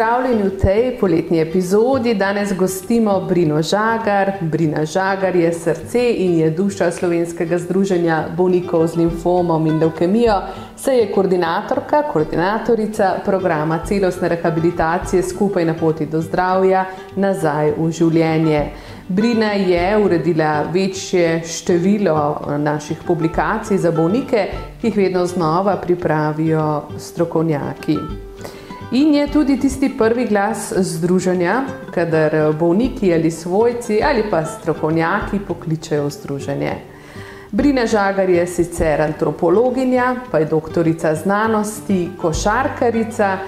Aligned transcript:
Pozdravljeni 0.00 0.42
v 0.42 0.56
tej 0.56 0.98
poletni 1.00 1.40
epizodi. 1.40 2.14
Danes 2.14 2.54
gostimo 2.56 3.20
Brino 3.28 3.62
Žagar. 3.62 4.32
Brina 4.40 4.84
Žagar 4.84 5.36
je 5.36 5.52
srce 5.52 6.00
in 6.16 6.38
je 6.38 6.50
duša 6.50 6.88
Slovenskega 6.90 7.58
združenja 7.58 8.28
bolnikov 8.36 8.86
z 8.86 8.96
limfomom 8.96 9.66
in 9.66 9.76
leukemijo. 9.78 10.38
Se 10.76 10.94
je 10.94 11.10
koordinatorka, 11.12 12.02
koordinatorica 12.12 13.10
programa 13.24 13.78
celostne 13.84 14.28
rehabilitacije 14.28 15.22
skupaj 15.22 15.64
na 15.64 15.74
poti 15.74 16.06
do 16.06 16.22
zdravja 16.22 16.86
nazaj 17.16 17.74
v 17.76 17.90
življenje. 17.92 18.64
Brina 19.08 19.52
je 19.52 19.98
uredila 19.98 20.64
večje 20.72 21.42
število 21.44 22.56
naših 22.58 23.04
publikacij 23.06 23.78
za 23.78 23.92
bolnike, 23.92 24.48
ki 24.80 24.86
jih 24.86 24.96
vedno 24.96 25.26
znova 25.26 25.76
pripravijo 25.76 26.88
strokovnjaki. 26.98 28.29
In 28.92 29.14
je 29.14 29.26
tudi 29.30 29.54
tisti 29.60 29.92
prvi 29.98 30.26
glas 30.26 30.72
združenja, 30.76 31.62
kadar 31.94 32.52
bolniki 32.58 33.14
ali 33.14 33.30
svojci 33.30 34.00
ali 34.02 34.24
pa 34.30 34.44
strokovnjaki 34.44 35.38
pokličejo 35.48 36.06
v 36.06 36.10
združenje. 36.10 36.72
Brina 37.50 37.86
Žagar 37.86 38.30
je 38.30 38.46
sicer 38.46 39.02
antropologinja, 39.02 40.16
pa 40.30 40.38
je 40.38 40.44
doktorica 40.44 41.14
znanosti, 41.14 42.08
košarkarica 42.18 43.38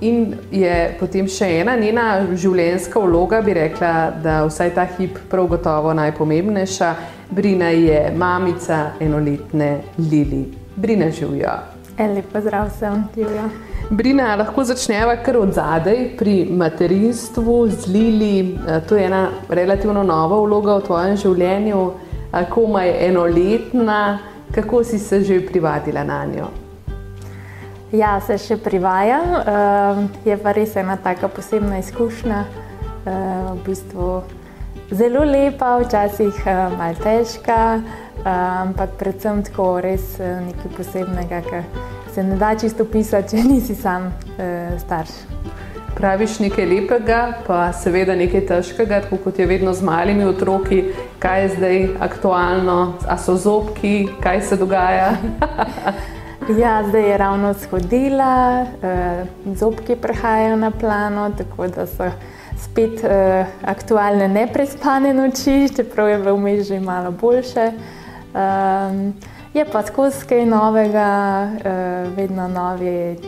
in 0.00 0.34
je 0.50 0.96
potem 1.00 1.28
še 1.28 1.48
ena 1.62 1.76
njena 1.76 2.26
življenjska 2.36 3.00
vloga, 3.00 3.40
bi 3.40 3.54
rekla, 3.54 4.12
da 4.22 4.42
vsaj 4.44 4.74
ta 4.76 4.84
hip 4.98 5.24
prav 5.30 5.48
gotovo 5.56 5.94
najpomembnejša. 5.96 6.94
Brina 7.30 7.72
je 7.72 8.10
mamica 8.16 8.90
enoletne 9.00 9.78
Lili. 9.98 10.50
Brina 10.76 11.10
živijo. 11.10 11.71
Lep 11.98 12.32
pozdrav 12.32 12.68
vsem, 12.68 13.04
Julia. 13.16 13.44
Brina, 13.90 14.32
lahko 14.36 14.64
začneva 14.64 15.16
kar 15.20 15.36
od 15.36 15.52
zadaj 15.52 16.16
pri 16.18 16.48
materinstvu 16.50 17.68
z 17.68 17.86
Lili. 17.92 18.58
To 18.88 18.96
je 18.96 19.04
ena 19.06 19.28
relativno 19.48 20.02
nova 20.02 20.40
vloga 20.40 20.78
v 20.80 20.86
tvojem 20.86 21.16
življenju, 21.16 21.82
komaj 22.50 22.94
enoletna. 23.06 24.18
Kako 24.54 24.84
si 24.84 24.98
se 24.98 25.20
že 25.24 25.40
privadila 25.46 26.04
na 26.04 26.24
njo? 26.24 26.48
Ja, 27.92 28.20
se 28.20 28.38
še 28.40 28.56
privajam. 28.56 29.36
Je 30.24 30.36
pa 30.36 30.52
res 30.56 30.76
ena 30.76 30.96
taka 30.96 31.28
posebna 31.28 31.78
izkušnja. 31.78 32.44
V 33.04 33.58
bistvu 33.66 34.22
zelo 34.90 35.24
lepa, 35.24 35.78
včasih 35.82 36.44
malo 36.78 36.98
težka, 37.02 37.80
ampak 38.24 38.98
predvsem 38.98 39.42
tako 39.46 39.80
res 39.80 40.18
nekaj 40.18 40.76
posebnega 40.76 41.42
se 42.14 42.22
ne 42.22 42.36
da 42.36 42.54
čisto 42.60 42.84
pisati, 42.84 43.36
če 43.36 43.44
nisi 43.48 43.74
sam 43.74 44.12
starš. 44.78 45.12
Praviš 45.96 46.38
nekaj 46.40 46.66
lepega, 46.66 47.20
pa 47.46 47.66
seveda 47.76 48.16
nekaj 48.16 48.46
težkega, 48.48 49.02
tako 49.04 49.18
kot 49.24 49.38
je 49.38 49.46
vedno 49.46 49.72
z 49.76 49.84
malimi 49.84 50.24
otroki, 50.24 50.82
kaj 51.20 51.42
je 51.42 51.48
zdaj 51.56 51.78
aktualno, 52.00 52.78
a 53.08 53.18
so 53.18 53.36
zobki, 53.36 54.08
kaj 54.20 54.40
se 54.48 54.56
dogaja. 54.56 55.12
ja, 56.62 56.78
zdaj 56.88 57.08
je 57.10 57.18
ravno 57.18 57.54
shodila, 57.54 58.66
zobki 59.54 59.96
prehajajo 59.96 60.56
na 60.56 60.70
plano, 60.70 61.30
tako 61.38 61.68
da 61.68 61.86
so 61.86 62.08
spet 62.62 63.04
e, 63.04 63.44
aktualne 63.66 64.28
neprespane 64.28 65.12
noči, 65.14 65.68
čeprav 65.76 66.08
je 66.08 66.18
v 66.18 66.32
umestju 66.32 66.64
že 66.74 66.80
malo 66.80 67.10
boljše. 67.10 67.72
E, 67.72 69.32
Je 69.52 69.64
pa 69.68 69.82
skozi 69.84 70.24
kaj 70.24 70.46
novega, 70.48 71.08
uh, 71.44 72.16
vedno 72.16 72.46
novi, 72.48 73.18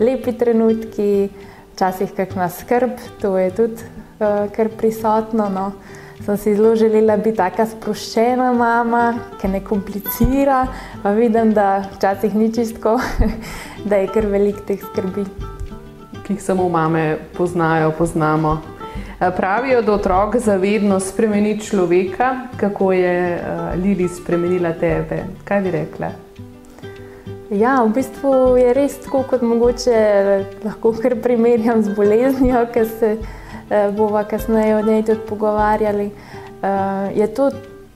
lepi 0.00 0.32
trenutki, 0.34 1.28
včasih 1.74 2.10
kakšna 2.16 2.48
skrb, 2.50 2.96
to 3.22 3.36
je 3.38 3.50
tudi 3.54 3.86
uh, 4.18 4.50
kar 4.50 4.72
prisotno. 4.74 5.46
No. 5.54 5.68
Sem 6.26 6.36
si 6.36 6.54
zelo 6.58 6.74
želela 6.74 7.14
biti 7.16 7.36
tako 7.38 7.66
sproščena 7.70 8.48
mama, 8.58 9.04
ki 9.38 9.52
ne 9.52 9.60
komplicira, 9.62 10.64
pa 11.02 11.12
vidim, 11.14 11.52
da 11.54 11.84
včasih 11.92 12.34
ni 12.34 12.50
čisto, 12.54 12.96
da 13.88 14.02
je 14.02 14.10
kar 14.10 14.26
velik 14.26 14.64
teh 14.66 14.82
skrbi. 14.82 15.28
Ki 16.26 16.34
jih 16.34 16.42
samo 16.42 16.66
mame 16.68 17.20
poznajo, 17.38 17.94
poznamo. 17.94 18.77
Pravijo, 19.18 19.82
da 19.82 19.92
otrok 19.92 20.36
zavedno 20.36 21.00
spremeni 21.00 21.60
človeka, 21.60 22.36
kako 22.56 22.92
je 22.92 23.34
uh, 23.34 23.82
Lili 23.82 24.08
spremenila 24.08 24.72
tebe. 24.72 25.24
Kaj 25.44 25.60
bi 25.60 25.70
rekla? 25.70 26.10
Ja, 27.50 27.82
v 27.82 27.96
bistvu 27.96 28.30
je 28.60 28.74
res 28.76 28.94
tako, 29.02 29.24
kot 29.26 29.42
mogoče 29.42 29.96
lahko 30.62 30.92
kar 31.02 31.16
primerjam 31.22 31.82
z 31.82 31.94
boleznijo, 31.96 32.60
ki 32.70 32.84
se 32.84 33.10
uh, 33.18 33.88
bova 33.96 34.22
kasneje 34.24 34.76
o 34.76 34.84
njej 34.86 35.02
tudi 35.08 35.26
pogovarjali. 35.28 36.10
Uh, 36.62 37.10
je 37.18 37.26
to 37.34 37.50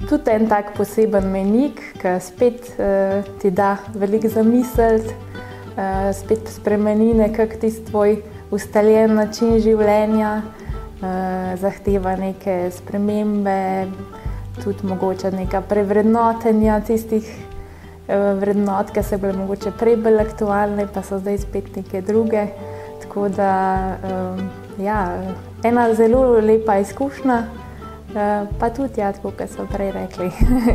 tudi 0.09 0.31
en 0.31 0.49
tak 0.51 0.73
poseben 0.75 1.31
menik, 1.31 1.85
ki 2.03 2.17
spet 2.19 2.67
uh, 2.81 3.23
ti 3.39 3.51
da 3.51 3.77
veliko 3.95 4.29
zamisliti, 4.29 5.15
uh, 5.77 6.11
spet 6.19 6.51
spremeni 6.51 7.15
nekako 7.15 7.61
tisti 7.61 7.87
tvoj 7.93 8.17
ustaljen 8.51 9.15
način 9.15 9.61
življenja. 9.63 10.41
Eh, 11.03 11.57
zahteva 11.59 12.15
neke 12.17 12.71
spremembe, 12.71 13.87
tudi 14.63 14.87
mogoče 14.87 15.33
neka 15.35 15.61
prevrednotenja 15.67 16.77
tistih 16.87 17.27
uh, 17.27 18.39
vrednot, 18.39 18.93
ki 18.95 19.03
so 19.03 19.19
bile 19.19 19.33
mogoče 19.35 19.73
prej 19.81 19.97
bolj 20.05 20.21
aktualne, 20.23 20.85
pa 20.95 21.03
so 21.03 21.19
zdaj 21.19 21.41
spet 21.43 21.73
neke 21.77 22.05
druge. 22.07 22.45
Tako 23.03 23.27
da, 23.35 23.57
um, 24.07 24.45
ja, 24.79 25.01
ena 25.67 25.89
zelo 25.99 26.23
lepa 26.39 26.79
izkušnja, 26.85 27.41
pa 28.61 28.71
tudi, 28.71 29.03
ja, 29.03 29.11
tako 29.17 29.33
kot 29.41 29.51
so 29.51 29.67
prej 29.73 29.91
rekli, 29.97 30.31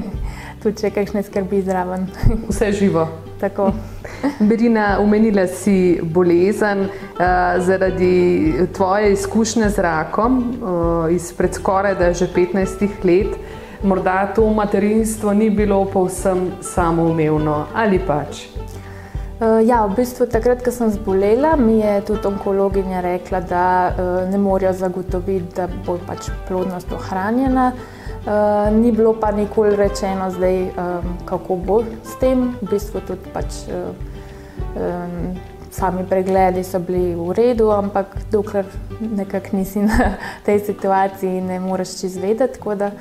tudi 0.65 0.83
če 0.83 0.91
kakšne 0.97 1.23
skrbi 1.23 1.63
zraven. 1.69 2.09
Vse 2.49 2.73
živo. 2.75 3.07
Tako. 3.39 3.71
Berina, 4.39 4.97
umenila 4.99 5.47
si 5.47 5.99
bolezen 6.03 6.79
uh, 6.79 6.89
zaradi 7.61 8.53
tvoje 8.73 9.13
izkušnje 9.13 9.69
z 9.69 9.79
rakom 9.79 10.37
uh, 10.37 11.11
izpred 11.13 11.53
skoraj 11.53 11.95
da 11.95 12.13
že 12.13 12.27
15 12.35 12.87
let. 13.03 13.37
Morda 13.83 14.33
to 14.35 14.49
materinstvo 14.49 15.33
ni 15.33 15.49
bilo 15.49 15.85
povsem 15.85 16.51
samoumevno 16.61 17.65
ali 17.75 17.99
pač. 17.99 18.47
Uh, 19.39 19.61
ja, 19.67 19.85
v 19.85 19.95
bistvu 19.95 20.25
takrat, 20.25 20.63
ko 20.65 20.71
sem 20.73 20.89
zbolela, 20.89 21.55
mi 21.55 21.77
je 21.79 22.01
tudi 22.01 22.25
onkologinja 22.27 23.01
rekla, 23.01 23.39
da 23.41 23.93
ne 24.31 24.37
morejo 24.37 24.73
zagotoviti, 24.73 25.53
da 25.55 25.67
bo 25.85 25.99
pač 26.07 26.31
plodnost 26.47 26.91
ohranjena. 26.91 27.71
Ni 28.71 28.91
bilo 28.91 29.13
pa 29.19 29.31
nikoli 29.31 29.75
rečeno, 29.75 30.31
zdaj, 30.31 30.63
um, 30.63 30.71
kako 31.25 31.55
bo 31.55 31.83
s 32.03 32.19
tem. 32.19 32.55
V 32.61 32.69
bistvu 32.71 33.01
tudi 33.07 33.29
pač, 33.33 33.45
uh, 33.71 33.95
um, 34.75 35.37
sami 35.71 36.03
pregledi 36.09 36.63
so 36.63 36.79
bili 36.79 37.15
v 37.15 37.31
redu, 37.31 37.71
ampak 37.71 38.17
dokler 38.31 38.65
nekako 38.99 39.57
nisi 39.57 39.79
na 39.87 40.17
tej 40.45 40.59
situaciji, 40.59 41.41
ne 41.41 41.59
moreš 41.59 42.01
čez 42.01 42.17
vedeti. 42.17 42.59
Tako 42.59 42.75
da 42.75 42.91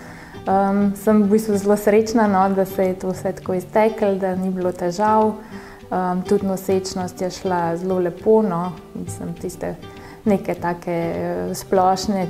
um, 0.46 0.92
sem 0.94 1.22
v 1.22 1.30
bistvu 1.30 1.58
zelo 1.58 1.76
srečna, 1.76 2.26
no, 2.26 2.48
da 2.54 2.64
se 2.64 2.84
je 2.84 2.94
to 2.94 3.10
vse 3.10 3.32
tako 3.32 3.54
izteklo, 3.54 4.14
da 4.14 4.36
ni 4.36 4.50
bilo 4.50 4.72
težav. 4.72 5.34
Um, 5.86 6.22
tudi 6.22 6.46
nosečnost 6.46 7.20
je 7.22 7.30
šla 7.30 7.76
zelo 7.76 7.98
lepo, 7.98 8.42
no, 8.42 8.72
mislim, 8.94 9.34
tiste 9.34 9.74
neke 10.26 10.54
take 10.54 10.92
eh, 10.92 11.54
splošne 11.54 12.26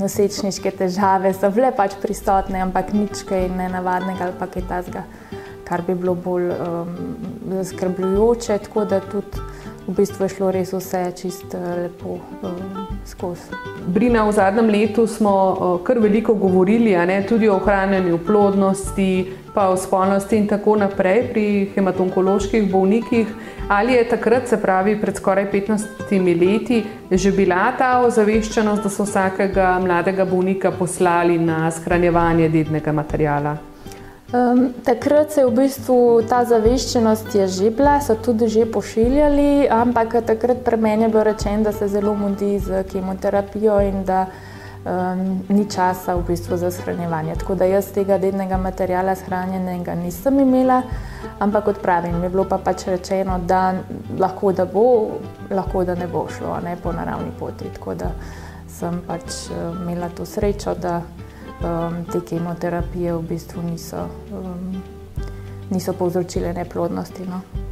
nosečniške 0.00 0.72
težave 0.78 1.32
so 1.36 1.50
bile 1.52 1.70
pač 1.76 1.96
prisotne, 2.02 2.62
ampak 2.64 2.92
nič 2.96 3.24
kaj 3.28 3.48
nenavadnega 3.52 4.28
ali 4.28 4.38
pa 4.38 4.48
kaj 4.50 4.66
tasga, 4.68 5.04
kar 5.68 5.84
bi 5.86 5.94
bilo 5.94 6.14
bolj 6.14 6.50
um, 6.52 6.96
zaskrbljujoče. 7.52 8.58
Tako 8.66 8.84
da 8.88 9.00
tudi 9.00 9.44
v 9.86 9.94
bistvu 9.96 10.24
je 10.24 10.32
šlo 10.32 10.50
res 10.56 10.72
vse 10.72 11.04
čisto 11.16 11.60
lepo 11.60 12.16
uh, 12.16 12.82
skozi. 13.06 13.52
Brina, 13.86 14.24
v 14.24 14.32
zadnjem 14.32 14.70
letu 14.72 15.06
smo 15.06 15.34
kar 15.84 16.00
veliko 16.00 16.34
govorili 16.34 16.96
ne, 17.06 17.20
tudi 17.28 17.48
o 17.48 17.58
ohranjanju 17.60 18.18
plodnosti, 18.26 19.10
pa 19.54 19.68
o 19.68 19.76
spolnosti 19.76 20.36
in 20.36 20.46
tako 20.50 20.76
naprej 20.76 21.28
pri 21.32 21.44
hematonkoloških 21.74 22.70
bolnikih. 22.70 23.26
Ali 23.68 23.92
je 23.92 24.08
takrat, 24.08 24.48
se 24.48 24.56
pravi 24.60 25.00
pred 25.00 25.16
skoraj 25.16 25.46
15 25.52 26.40
leti, 26.40 26.84
že 27.10 27.32
bila 27.32 27.72
ta 27.78 28.00
ozaveščenost, 28.06 28.82
da 28.82 28.90
so 28.90 29.06
vsakega 29.06 29.78
mladega 29.80 30.24
bolnika 30.24 30.70
poslali 30.70 31.38
na 31.38 31.70
shranjevanje 31.70 32.48
dednega 32.48 32.92
materijala? 32.92 33.56
Um, 34.34 34.72
takrat 34.84 35.30
se 35.30 35.40
je 35.40 35.46
v 35.46 35.54
bistvu 35.54 36.22
ta 36.28 36.40
zaveščenost 36.44 37.36
že 37.46 37.70
bila, 37.70 38.00
so 38.00 38.16
tudi 38.18 38.48
že 38.48 38.66
pošiljali, 38.66 39.68
ampak 39.70 40.16
takrat 40.26 40.64
pri 40.64 40.76
meni 40.76 41.06
je 41.06 41.08
bilo 41.08 41.22
rečeno, 41.22 41.62
da 41.62 41.72
se 41.72 41.88
zelo 41.88 42.14
mudi 42.14 42.58
z 42.58 42.82
kemoterapijo 42.90 43.78
in 43.80 44.02
da 44.04 44.26
um, 44.84 45.42
ni 45.48 45.64
časa 45.70 46.14
v 46.14 46.22
bistvu 46.26 46.56
za 46.56 46.70
shranjevanje. 46.70 47.34
Tako 47.34 47.54
da 47.54 47.64
jaz 47.64 47.92
tega 47.92 48.18
dednega 48.18 48.56
materijala 48.56 49.14
shranjenega 49.14 49.94
nisem 49.94 50.40
imela, 50.40 50.82
ampak 51.38 51.64
kot 51.64 51.82
pravim, 51.82 52.22
je 52.22 52.28
bilo 52.28 52.44
pa 52.44 52.58
pač 52.58 52.86
rečeno, 52.86 53.38
da 53.38 53.74
lahko 54.18 54.52
da 54.52 54.64
bo, 54.64 55.10
lahko 55.50 55.84
da 55.84 55.94
ne 55.94 56.06
bo 56.06 56.26
šlo 56.28 56.60
ne, 56.64 56.76
po 56.76 56.92
naravni 56.92 57.32
poti. 57.38 57.64
Tako 57.74 57.94
da 57.94 58.10
sem 58.68 59.00
pač 59.06 59.50
imela 59.82 60.08
to 60.08 60.26
srečo 60.26 60.74
um, 60.74 62.04
te 62.12 62.20
kemoterapije 62.20 63.14
v 63.14 63.22
bistvu 63.22 63.62
niso, 63.62 64.08
um, 64.32 64.82
niso 65.70 65.92
povzročile 65.92 66.52
neplodnosti. 66.52 67.26
No. 67.28 67.63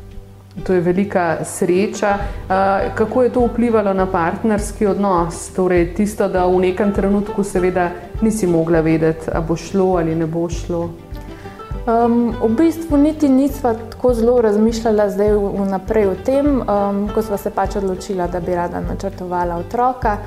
To 0.66 0.72
je 0.72 0.81
velika 0.81 1.44
sreča. 1.44 2.16
Uh, 2.19 2.94
kako 2.94 3.22
je 3.22 3.31
to 3.32 3.46
vplivalo 3.46 3.94
na 3.94 4.06
partnerski 4.06 4.87
odnos? 4.87 5.49
Torej, 5.56 5.94
tisto, 5.94 6.28
da 6.28 6.44
v 6.46 6.60
nekem 6.60 6.93
trenutku, 6.93 7.44
seveda, 7.44 7.90
nisi 8.20 8.46
mogla 8.46 8.81
vedeti, 8.81 9.31
ali 9.32 9.44
bo 9.49 9.56
šlo 9.56 9.96
ali 9.96 10.14
ne 10.14 10.26
bo 10.26 10.49
šlo. 10.49 10.90
Um, 11.87 12.34
v 12.43 12.49
bistvu 12.56 12.96
niti 12.96 13.28
nisva 13.28 13.75
tako 13.75 14.14
zelo 14.14 14.40
razmišljala 14.40 15.10
zdaj 15.10 15.32
vnaprej 15.34 16.06
o 16.06 16.14
tem, 16.14 16.60
um, 16.60 17.08
ko 17.14 17.22
sva 17.22 17.37
se 17.37 17.50
pač 17.50 17.76
odločila, 17.76 18.28
da 18.31 18.40
bi 18.40 18.55
rada 18.55 18.81
načrtovala 18.81 19.56
otroka. 19.56 20.19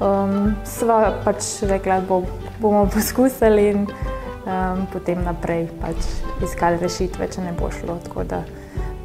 Um, 0.00 0.56
sva 0.64 1.12
pač 1.24 1.62
rekla, 1.62 2.00
da 2.00 2.06
bo 2.08 2.22
bomo 2.60 2.88
poskusili 2.94 3.68
in 3.70 3.86
um, 3.86 4.86
potem 4.92 5.22
naprej 5.24 5.68
pač 5.80 6.10
iskali 6.42 6.80
rešitve, 6.82 7.28
če 7.28 7.44
ne 7.44 7.52
bo 7.60 7.70
šlo. 7.70 8.00
Tako 8.04 8.24
da 8.24 8.42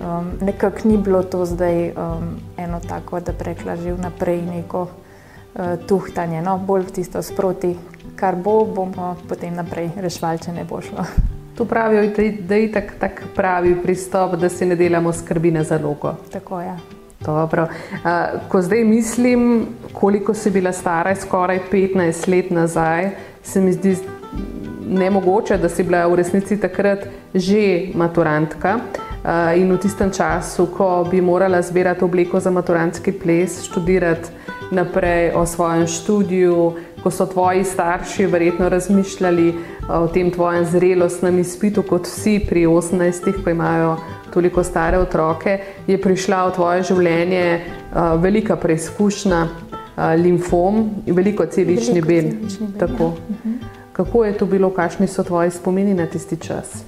um, 0.01 0.31
nekako 0.42 0.88
ni 0.88 0.98
bilo 0.98 1.24
to 1.24 1.45
zdaj 1.45 1.89
um, 1.89 2.36
eno 2.57 2.80
tako, 2.89 3.19
da 3.19 3.31
bi 3.31 3.44
rekla 3.44 3.75
že 3.75 3.94
vnaprej 3.94 4.42
neko 4.42 4.81
uh, 4.81 5.65
tuhtanje, 5.88 6.42
no, 6.42 6.57
bolj 6.57 6.86
tisto 6.86 7.21
sproti, 7.21 7.75
kar 8.15 8.36
bo, 8.36 8.65
bomo 8.65 9.15
potem 9.30 9.56
naprej 9.56 9.92
rešvali, 9.98 10.39
če 10.39 10.51
ne 10.51 10.63
bo 10.63 10.81
šlo. 10.81 11.06
Tu 11.57 11.65
pravijo, 11.65 12.07
da 12.48 12.56
je 12.56 12.71
tak, 12.71 12.94
tak 13.00 13.24
pravi 13.36 13.75
pristop, 13.83 14.36
da 14.39 14.50
si 14.50 14.65
ne 14.65 14.75
delamo 14.75 15.13
skrbi 15.13 15.51
na 15.51 15.63
zalogo. 15.63 16.15
Tako 16.31 16.62
je. 16.62 16.68
Ja. 16.68 16.77
Dobro. 17.25 17.68
Ko 18.48 18.62
zdaj 18.62 18.83
mislim, 18.83 19.68
koliko 19.94 20.33
si 20.33 20.50
bila 20.50 20.71
stara, 20.71 21.15
skoraj 21.15 21.59
15 21.71 22.30
let 22.30 22.51
nazaj, 22.51 23.09
se 23.44 23.62
mi 23.62 23.74
zdi 23.74 23.98
nemogoče, 24.88 25.57
da 25.57 25.69
si 25.69 25.83
bila 25.83 26.07
v 26.07 26.15
resnici 26.15 26.57
takrat 26.57 27.00
že 27.33 27.92
maturantka. 27.95 28.80
In 29.56 29.69
v 29.69 29.77
tistem 29.77 30.09
času, 30.09 30.65
ko 30.73 31.06
bi 31.12 31.21
morala 31.21 31.62
zbirati 31.62 32.03
obleko 32.03 32.39
za 32.39 32.51
maturantski 32.51 33.12
ples, 33.12 33.63
študirati 33.63 34.29
naprej 34.71 35.31
o 35.35 35.45
svojem 35.45 35.88
študiju, 35.88 36.73
ko 37.03 37.12
so 37.12 37.25
tvoji 37.25 37.63
starši 37.63 38.25
verjetno 38.25 38.69
razmišljali 38.69 39.53
o 39.89 40.07
tem 40.07 40.31
tvojem 40.31 40.65
zrelostnem 40.65 41.39
izpitu, 41.39 41.83
kot 41.83 42.07
vsi 42.07 42.39
pri 42.50 42.65
18, 42.65 43.44
ko 43.44 43.50
imajo 43.50 43.97
toliko 44.33 44.63
stare 44.63 44.97
otroke, 44.97 45.59
je 45.88 46.01
prišla 46.01 46.45
v 46.47 46.56
tvoje 46.56 46.83
življenje 46.83 47.45
uh, 47.59 48.21
velika 48.21 48.56
preizkušnja, 48.56 49.41
uh, 49.44 50.13
limfom 50.17 50.85
in 51.06 51.15
veliko 51.15 51.45
celični 51.45 52.01
bel. 52.01 52.25
Ja. 52.25 52.88
Mhm. 52.88 53.53
Kako 53.91 54.25
je 54.25 54.38
to 54.38 54.45
bilo, 54.45 54.69
kakšni 54.69 55.07
so 55.07 55.24
tvoji 55.24 55.51
spomini 55.51 55.94
na 55.94 56.06
tisti 56.06 56.38
čas? 56.38 56.83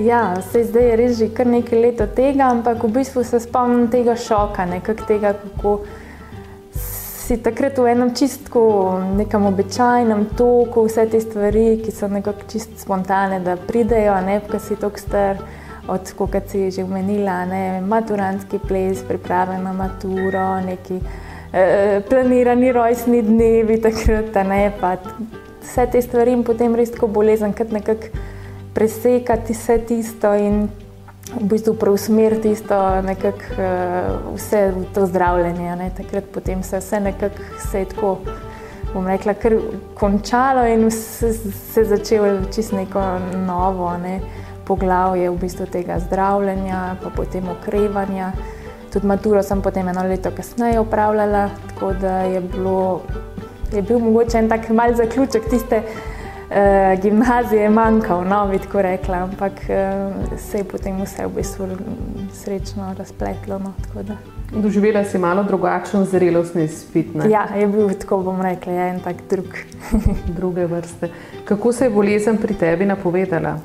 Ja, 0.00 0.40
se 0.52 0.64
zdaj 0.64 0.86
je 0.88 0.96
res 0.96 1.18
že 1.18 1.28
kar 1.36 1.46
nekaj 1.46 1.80
let 1.80 2.00
od 2.00 2.14
tega, 2.16 2.46
ampak 2.48 2.80
v 2.84 2.88
bistvu 2.94 3.24
se 3.28 3.40
spomnim 3.40 3.90
tega 3.92 4.16
šoka, 4.16 4.64
nekako 4.64 5.04
tega, 5.04 5.34
kako 5.36 5.74
si 6.72 7.36
takrat 7.36 7.76
v 7.78 7.92
enem 7.92 8.14
čistku, 8.16 8.62
nekem 9.20 9.44
običajnem 9.46 10.24
toku, 10.36 10.86
vse 10.88 11.04
te 11.12 11.20
stvari, 11.20 11.82
ki 11.84 11.92
so 11.92 12.08
nekako 12.08 12.48
čist 12.48 12.80
spontane, 12.80 13.42
da 13.44 13.58
pridejo, 13.60 14.16
ne 14.24 14.40
pa 14.40 14.58
si 14.58 14.80
tako 14.80 14.98
star 14.98 15.44
od 15.92 16.12
kot 16.16 16.48
si 16.48 16.70
že 16.70 16.84
omenila, 16.84 17.44
ne, 17.44 17.80
maturantski 17.84 18.58
ples, 18.64 19.04
priprave 19.04 19.58
na 19.58 19.76
maturo, 19.76 20.60
neki 20.64 21.00
eh, 21.52 22.00
planirani 22.08 22.72
rojstni 22.72 23.22
dnevi, 23.22 23.80
takrat 23.82 24.40
ne, 24.48 24.72
pa 24.80 24.96
vse 25.60 25.86
te 25.92 26.00
stvari 26.02 26.32
in 26.32 26.44
potem 26.48 26.74
res 26.74 26.96
tako 26.96 27.12
bolezen, 27.12 27.52
kot 27.52 27.76
nekako 27.76 28.08
presekati 28.74 29.52
vse 29.52 29.78
tisto 29.88 30.34
in 30.34 30.68
v 31.32 31.44
bistvu 31.48 31.74
preusmeriti 31.74 32.50
tisto, 32.50 32.76
nekako 33.02 33.56
uh, 33.56 34.36
vse 34.36 34.72
v 34.76 34.84
to 34.94 35.06
zdravljenje. 35.06 35.76
Ne, 35.76 35.90
takrat 35.96 36.24
potem 36.32 36.62
se 36.62 36.78
vse 36.78 37.00
nekako 37.00 37.42
vse 37.58 37.84
tako. 37.84 38.16
Bom 38.92 39.06
rekla, 39.08 39.32
kar 39.34 39.54
končalo 39.96 40.66
in 40.68 40.90
se, 40.90 41.32
se 41.72 41.84
začelo 41.84 42.44
čisto 42.52 42.76
neko 42.76 43.00
novo. 43.46 43.96
Ne 43.96 44.20
poglavje 44.64 45.30
v 45.30 45.36
bistvu 45.38 45.66
tega 45.66 45.98
zdravljenja, 46.00 46.96
pa 47.02 47.10
potem 47.10 47.48
okrevanja. 47.48 48.32
Tudi 48.92 49.08
maturo 49.08 49.42
sem 49.42 49.62
potem 49.62 49.88
eno 49.88 50.04
leto 50.06 50.30
kasneje 50.30 50.80
upravljala, 50.80 51.48
tako 51.72 51.92
da 52.00 52.22
je, 52.28 52.40
bilo, 52.40 53.00
je 53.72 53.82
bil 53.82 53.98
mogoče 53.98 54.38
en 54.38 54.48
tak 54.48 54.68
mal 54.68 54.94
zaključek 54.94 55.48
tiste 55.50 55.82
uh, 56.52 57.02
gimnazije 57.02 57.70
manjkal, 57.70 58.24
no, 58.28 58.46
bi 58.50 58.58
tako 58.58 58.82
rekla, 58.82 59.16
ampak 59.16 59.52
uh, 59.52 60.38
se 60.38 60.58
je 60.58 60.64
potem 60.64 61.02
vse 61.02 61.26
v 61.26 61.34
bistvu 61.36 61.68
srečno 62.32 62.94
razpletlo. 62.98 63.58
No, 63.58 63.72
Doživela 64.52 65.04
si 65.04 65.18
malo 65.18 65.42
drugačen 65.42 66.04
zrelostni 66.04 66.64
izpit. 66.64 67.14
Ne? 67.14 67.30
Ja, 67.30 67.46
je 67.56 67.66
bil 67.66 67.88
tako, 67.98 68.18
bom 68.22 68.42
rekla, 68.42 68.72
ja, 68.72 68.88
en 68.88 69.00
tak 69.00 69.16
drug. 69.30 69.56
druge 70.38 70.66
vrste. 70.66 71.08
Kako 71.44 71.72
se 71.72 71.84
je 71.84 71.90
bolezen 71.90 72.36
pri 72.36 72.54
tebi 72.54 72.86
napovedala? 72.86 73.56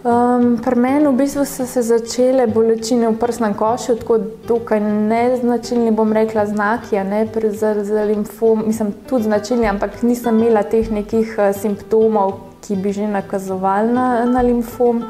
Um, 0.00 0.56
pri 0.56 0.80
meni 0.80 1.04
v 1.08 1.12
bistvu 1.12 1.44
so 1.44 1.66
se 1.68 1.82
začele 1.84 2.46
bolečine 2.46 3.10
v 3.12 3.18
prsnem 3.20 3.52
košu, 3.52 3.98
tako 4.00 4.16
dokaj 4.48 4.80
neznačilni, 4.80 5.92
bom 5.92 6.12
rekla, 6.12 6.46
znaki, 6.46 6.96
ne 7.04 7.28
za, 7.52 7.84
za 7.84 8.04
limfom, 8.08 8.64
mislim, 8.66 8.94
tudi 9.08 9.24
značilni, 9.24 9.68
ampak 9.68 10.02
nisem 10.02 10.40
imela 10.40 10.62
teh 10.62 10.88
nekih 10.90 11.36
uh, 11.36 11.52
simptomov, 11.52 12.48
ki 12.64 12.76
bi 12.80 12.92
že 12.92 13.12
nakazovali 13.12 13.92
na, 13.92 14.24
na 14.24 14.40
limfom. 14.40 15.04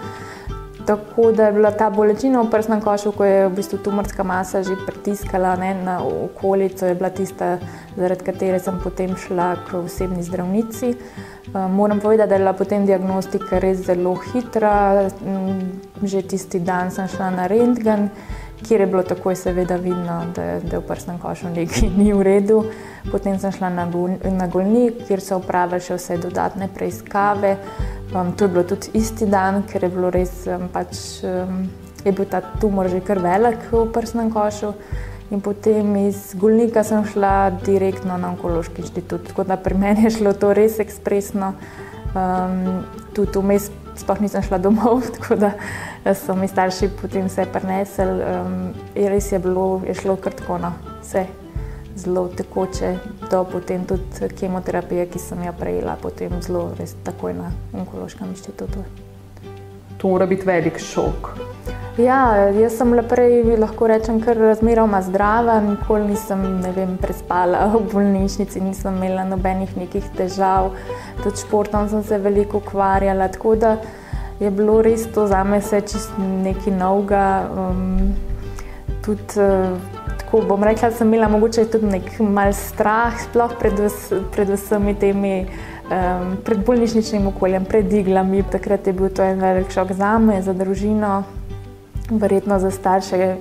Tako 0.86 1.32
da 1.32 1.46
je 1.46 1.52
bila 1.52 1.70
ta 1.70 1.90
bolečina 1.90 2.42
v 2.42 2.50
prsnem 2.50 2.80
košu, 2.80 3.12
ko 3.12 3.24
je 3.24 3.48
v 3.48 3.54
bistvu 3.54 3.78
tumorska 3.78 4.24
masa 4.24 4.62
že 4.62 4.76
pritiskala 4.86 5.56
ne, 5.56 5.74
na 5.74 6.00
okolico, 6.02 6.86
je 6.86 6.94
bila 6.94 7.10
tista, 7.10 7.58
zaradi 7.96 8.24
katere 8.24 8.58
sem 8.58 8.80
potem 8.82 9.16
šla 9.16 9.56
k 9.68 9.82
osebni 9.84 10.22
zdravnici. 10.22 10.94
Eh, 10.94 11.68
moram 11.68 12.00
povedati, 12.00 12.28
da 12.28 12.34
je 12.34 12.38
bila 12.38 12.52
potem 12.52 12.86
diagnostika 12.86 13.58
res 13.58 13.86
zelo 13.86 14.14
hitra. 14.14 15.08
Mm, 15.24 15.90
že 16.02 16.22
tisti 16.22 16.60
dan 16.60 16.90
sem 16.90 17.08
šla 17.08 17.30
na 17.30 17.46
rentgen, 17.46 18.08
kjer 18.68 18.80
je 18.80 18.86
bilo 18.86 19.02
takoj 19.02 19.36
seveda 19.36 19.76
vidno, 19.76 20.22
da, 20.36 20.42
da 20.60 20.76
je 20.76 20.80
v 20.80 20.86
prsnem 20.86 21.18
košu 21.18 21.50
nekaj 21.54 21.90
ni 21.96 22.12
v 22.12 22.22
redu. 22.22 22.64
Potem 23.10 23.38
sem 23.38 23.52
šla 23.52 23.70
na, 23.72 23.86
na 24.30 24.46
Golnik, 24.46 25.04
kjer 25.08 25.22
so 25.24 25.38
opravili 25.40 25.80
še 25.84 25.96
vse 25.96 26.18
dodatne 26.20 26.68
preiskave. 26.74 27.56
Um, 28.14 28.32
to 28.36 28.44
je 28.44 28.52
bilo 28.52 28.64
tudi 28.64 28.90
isti 28.98 29.26
dan, 29.30 29.62
ker 29.70 29.86
je, 29.86 29.92
res, 30.10 30.34
um, 30.50 30.66
pač, 30.72 31.22
um, 31.24 31.62
je 32.04 32.12
bil 32.12 32.26
ta 32.28 32.42
tumor 32.60 32.88
že 32.90 33.00
kar 33.04 33.22
velik 33.22 33.70
v 33.72 33.86
prsnem 33.92 34.32
košu. 34.34 34.74
In 35.30 35.40
potem 35.40 35.94
iz 36.08 36.34
Gulnika 36.34 36.82
sem 36.82 37.04
šla 37.06 37.52
direktno 37.62 38.16
na 38.18 38.32
onkološki 38.32 38.82
inštitut. 38.82 39.28
Tako 39.30 39.44
da 39.46 39.56
pri 39.56 39.78
meni 39.78 40.08
je 40.08 40.16
šlo 40.18 40.34
to 40.34 40.50
res 40.54 40.80
ekspresno. 40.82 41.54
Um, 42.10 42.82
tudi 43.14 43.38
vmes 43.38 43.68
sploh 44.00 44.20
nisem 44.24 44.42
šla 44.42 44.58
domov, 44.58 45.04
tako 45.18 45.36
da 45.36 45.52
so 46.14 46.36
mi 46.36 46.48
starši 46.48 46.90
potem 47.00 47.28
vse 47.28 47.46
prenesli. 47.52 48.08
Um, 48.24 48.56
res 48.94 49.32
je 49.32 49.38
bilo, 49.38 49.82
je 49.86 49.94
šlo 49.94 50.16
kar 50.16 50.34
tako 50.36 50.58
no, 50.58 50.72
vse 51.02 51.26
zelo 52.00 52.28
tekoče, 52.28 52.94
do 53.30 53.44
potem 53.44 53.84
tudi 53.84 54.32
kemoterapije, 54.40 55.06
ki 55.10 55.18
sem 55.20 55.44
jo 55.44 55.52
prejela, 55.58 55.98
potem 56.00 56.40
zelo 56.42 56.70
res 56.78 56.96
takoj 57.04 57.36
na 57.36 57.52
onkološkem 57.76 58.32
inštitutu. 58.32 58.84
To 60.00 60.08
mora 60.08 60.26
biti 60.26 60.46
velik 60.48 60.78
šok. 60.78 61.30
Ja, 62.00 62.48
jaz 62.56 62.78
sem 62.78 62.94
prej, 63.08 63.42
lahko 63.60 63.88
rečem, 63.90 64.20
kar 64.24 64.38
razmeroma 64.38 65.02
zdrava, 65.04 65.58
nikoli 65.60 66.14
nisem 66.14 66.62
vem, 66.72 66.94
prespala 66.96 67.66
v 67.74 67.82
bolnišnici, 67.92 68.62
nisem 68.64 68.96
imela 68.96 69.26
nobenih 69.28 69.74
nekih 69.76 70.06
težav, 70.16 70.70
tudi 71.20 71.42
športom 71.42 71.90
sem 71.92 72.04
se 72.06 72.18
veliko 72.18 72.62
ukvarjala. 72.62 73.28
Tako 73.28 73.54
da 73.60 73.76
je 74.40 74.50
bilo 74.50 74.80
res 74.82 75.04
to 75.12 75.26
za 75.28 75.42
me 75.44 75.60
vse 75.60 75.82
čist 75.84 76.16
nekaj 76.18 76.72
novega. 76.72 77.26
Um, 77.52 78.14
tudi, 79.04 79.36
uh, 79.36 79.76
tako 80.22 80.40
bom 80.48 80.64
rekla, 80.64 80.92
sem 80.96 81.08
imela 81.10 81.28
mogoče 81.28 81.66
tudi 81.74 81.90
nek 81.90 82.08
mal 82.20 82.54
strah, 82.56 83.18
sploh 83.28 83.52
pred, 83.60 83.76
pred 84.32 84.56
vsemi 84.56 84.96
temi. 84.96 85.34
Um, 85.90 86.36
pred 86.44 86.60
bolnišničnim 86.66 87.26
okoljem, 87.26 87.64
pred 87.66 87.92
iglami, 87.92 88.44
takrat 88.46 88.86
je 88.86 88.92
bil 88.94 89.08
to 89.10 89.24
en 89.26 89.40
velik 89.42 89.72
šok 89.74 89.92
za 89.98 90.18
me, 90.22 90.36
za 90.42 90.52
družino, 90.54 91.24
verjetno 92.10 92.58
za 92.62 92.70
starše 92.70 93.34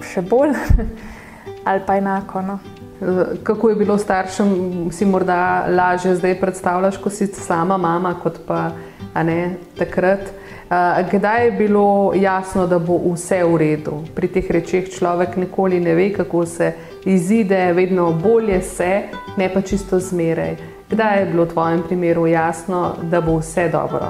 še 0.00 0.22
bolj 0.24 0.54
ali 1.68 1.84
pa 1.86 1.98
enako. 2.00 2.40
No. 2.40 2.58
Kako 3.44 3.68
je 3.68 3.76
bilo 3.76 3.98
staršem, 3.98 4.54
si 4.92 5.04
morda 5.04 5.66
lažje 5.68 6.16
zdaj 6.16 6.38
predstavljaš, 6.40 6.96
ko 6.96 7.12
si 7.12 7.26
sama 7.26 7.76
mama, 7.76 8.14
kot 8.22 8.40
pa 8.46 8.70
ne 9.24 9.56
takrat. 9.76 10.24
Kdaj 11.12 11.44
je 11.44 11.52
bilo 11.52 12.12
jasno, 12.14 12.66
da 12.66 12.78
bo 12.78 12.96
vse 13.10 13.44
v 13.44 13.56
redu? 13.60 14.00
Pri 14.14 14.28
teh 14.28 14.50
rečeh 14.50 14.88
človek 14.88 15.36
nikoli 15.36 15.80
ne 15.80 15.94
ve, 15.94 16.12
kako 16.16 16.46
se 16.46 16.72
izide, 17.04 17.72
vedno 17.72 18.12
bolje 18.12 18.62
se, 18.62 18.92
ne 19.36 19.52
pa 19.52 19.60
čisto 19.60 20.00
zmeraj. 20.00 20.79
Kdaj 20.90 21.20
je 21.20 21.26
bilo 21.26 21.44
v 21.44 21.48
tvojem 21.48 21.82
primeru 21.82 22.26
jasno, 22.26 22.96
da 23.02 23.20
bo 23.20 23.36
vse 23.38 23.68
dobro? 23.68 24.08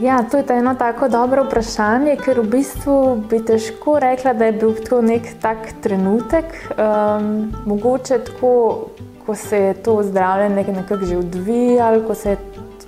Ja, 0.00 0.22
to 0.30 0.36
je 0.36 0.44
eno 0.48 0.74
tako 0.74 1.08
dobro 1.08 1.44
vprašanje, 1.44 2.16
ker 2.20 2.40
v 2.40 2.50
bistvu 2.52 2.96
bi 3.30 3.38
težko 3.40 3.96
rekla, 3.98 4.34
da 4.36 4.44
je 4.44 4.52
bil 4.52 4.74
to 4.84 5.00
nek 5.02 5.30
tak 5.40 5.72
trenutek. 5.80 6.52
Um, 6.76 7.54
mogoče 7.64 8.18
tako, 8.26 8.52
ko 9.26 9.34
se 9.34 9.58
je 9.58 9.74
to 9.74 10.02
zdravljenje 10.02 10.72
nekako 10.72 11.06
že 11.06 11.16
odvijalo, 11.16 12.04
ko 12.06 12.14
se 12.14 12.30
je, 12.30 12.36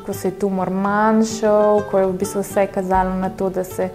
ko 0.07 0.13
se 0.13 0.29
je 0.29 0.39
tumor 0.39 0.71
manjšal, 0.71 1.81
ko 1.91 1.99
je 1.99 2.07
v 2.07 2.13
bistvu 2.13 2.45
vse 2.45 2.67
kazalo 2.67 3.15
na 3.17 3.31
to, 3.31 3.49
da 3.49 3.65
se 3.65 3.89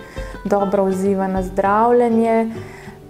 dobro 0.46 0.84
odziva 0.84 1.28
na 1.28 1.44
zdravljenje. 1.44 2.48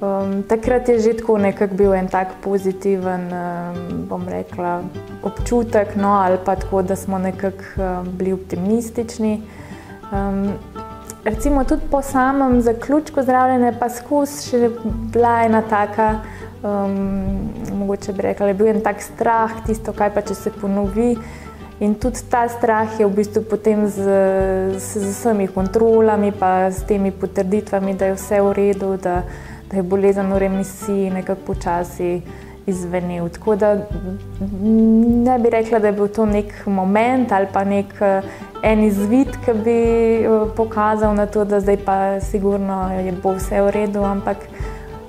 Um, 0.01 0.41
takrat 0.49 0.89
je 0.89 0.99
že 0.99 1.13
tako 1.13 1.37
nekako 1.37 1.75
bil 1.77 1.93
en 1.93 2.07
tak 2.09 2.41
pozitiven, 2.41 3.29
um, 3.29 4.07
bom 4.09 4.25
rekla, 4.25 4.81
občutek, 5.21 5.93
no, 5.95 6.17
ali 6.17 6.41
pa 6.45 6.55
tako, 6.55 6.81
da 6.81 6.95
smo 6.95 7.21
nekako 7.21 7.61
um, 7.77 8.09
bili 8.17 8.33
optimistični. 8.33 9.41
Um, 10.11 10.57
recimo 11.23 11.63
tudi 11.63 11.81
po 11.91 12.01
samem 12.01 12.61
zaključku 12.61 13.21
zdravljenja, 13.21 13.77
pa 13.79 13.89
skozi 13.89 14.49
še 14.49 14.69
bila 15.13 15.43
ena 15.45 15.61
taka, 15.61 16.15
um, 16.63 17.53
mogoče 17.77 18.13
bi 18.13 18.21
rekla, 18.21 18.47
je 18.47 18.57
bil 18.57 18.73
en 18.73 18.81
tak 18.81 19.05
strah, 19.05 19.53
tisto, 19.67 19.93
kaj 19.93 20.13
pa 20.17 20.25
če 20.25 20.33
se 20.33 20.49
ponovi. 20.49 21.13
In 21.81 21.93
tudi 21.93 22.25
ta 22.29 22.47
strah 22.49 22.89
je 22.99 23.05
v 23.05 23.13
bistvu 23.21 23.45
potem 23.45 23.85
z, 23.85 24.01
z, 24.81 24.97
z 24.97 25.13
vsemi 25.13 25.45
kontrolami, 25.47 26.33
pa 26.33 26.73
s 26.73 26.81
temi 26.89 27.13
potrditvami, 27.13 27.93
da 27.93 28.09
je 28.09 28.17
vse 28.17 28.41
v 28.41 28.51
redu, 28.53 28.97
da, 28.97 29.21
da 29.71 29.77
je 29.77 29.83
bolezen 29.83 30.33
v 30.33 30.37
remisiji, 30.37 31.09
nekako 31.09 31.41
počasi 31.45 32.21
izvenel. 32.65 33.29
Tako 33.29 33.55
da 33.55 33.75
ne 35.25 35.39
bi 35.39 35.49
rekla, 35.49 35.79
da 35.79 35.87
je 35.87 35.93
bil 35.93 36.07
to 36.07 36.25
nek 36.25 36.65
moment 36.65 37.31
ali 37.31 37.47
pa 37.53 37.63
nek 37.63 37.93
en 38.63 38.83
izvid, 38.83 39.27
ki 39.45 39.53
bi 39.63 39.79
pokazal 40.55 41.15
na 41.15 41.25
to, 41.25 41.45
da 41.45 41.59
zdaj 41.59 41.77
pa 41.85 42.19
sigurno 42.19 42.91
je 42.93 43.11
bo 43.23 43.33
vse 43.33 43.61
v 43.61 43.71
redu, 43.71 44.03
ampak 44.03 44.37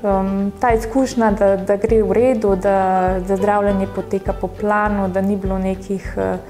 um, 0.02 0.52
ta 0.60 0.72
izkušnja, 0.72 1.30
da, 1.30 1.56
da 1.56 1.76
gre 1.76 2.02
v 2.02 2.12
redu, 2.12 2.56
da, 2.56 3.18
da 3.28 3.36
zdravljenje 3.36 3.86
poteka 3.94 4.32
po 4.32 4.48
planu, 4.48 5.08
da 5.08 5.20
ni 5.20 5.36
bilo 5.36 5.58
nekih 5.58 6.14
uh, 6.16 6.40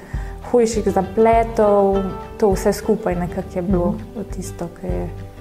hujših 0.50 0.90
zapletov, 0.90 1.96
to 2.38 2.52
vse 2.52 2.72
skupaj 2.72 3.16
nekako 3.16 3.58
je 3.58 3.62
bilo 3.62 3.90
mm. 3.90 4.24
tisto, 4.34 4.68
ki 4.80 4.86
je 4.86 5.31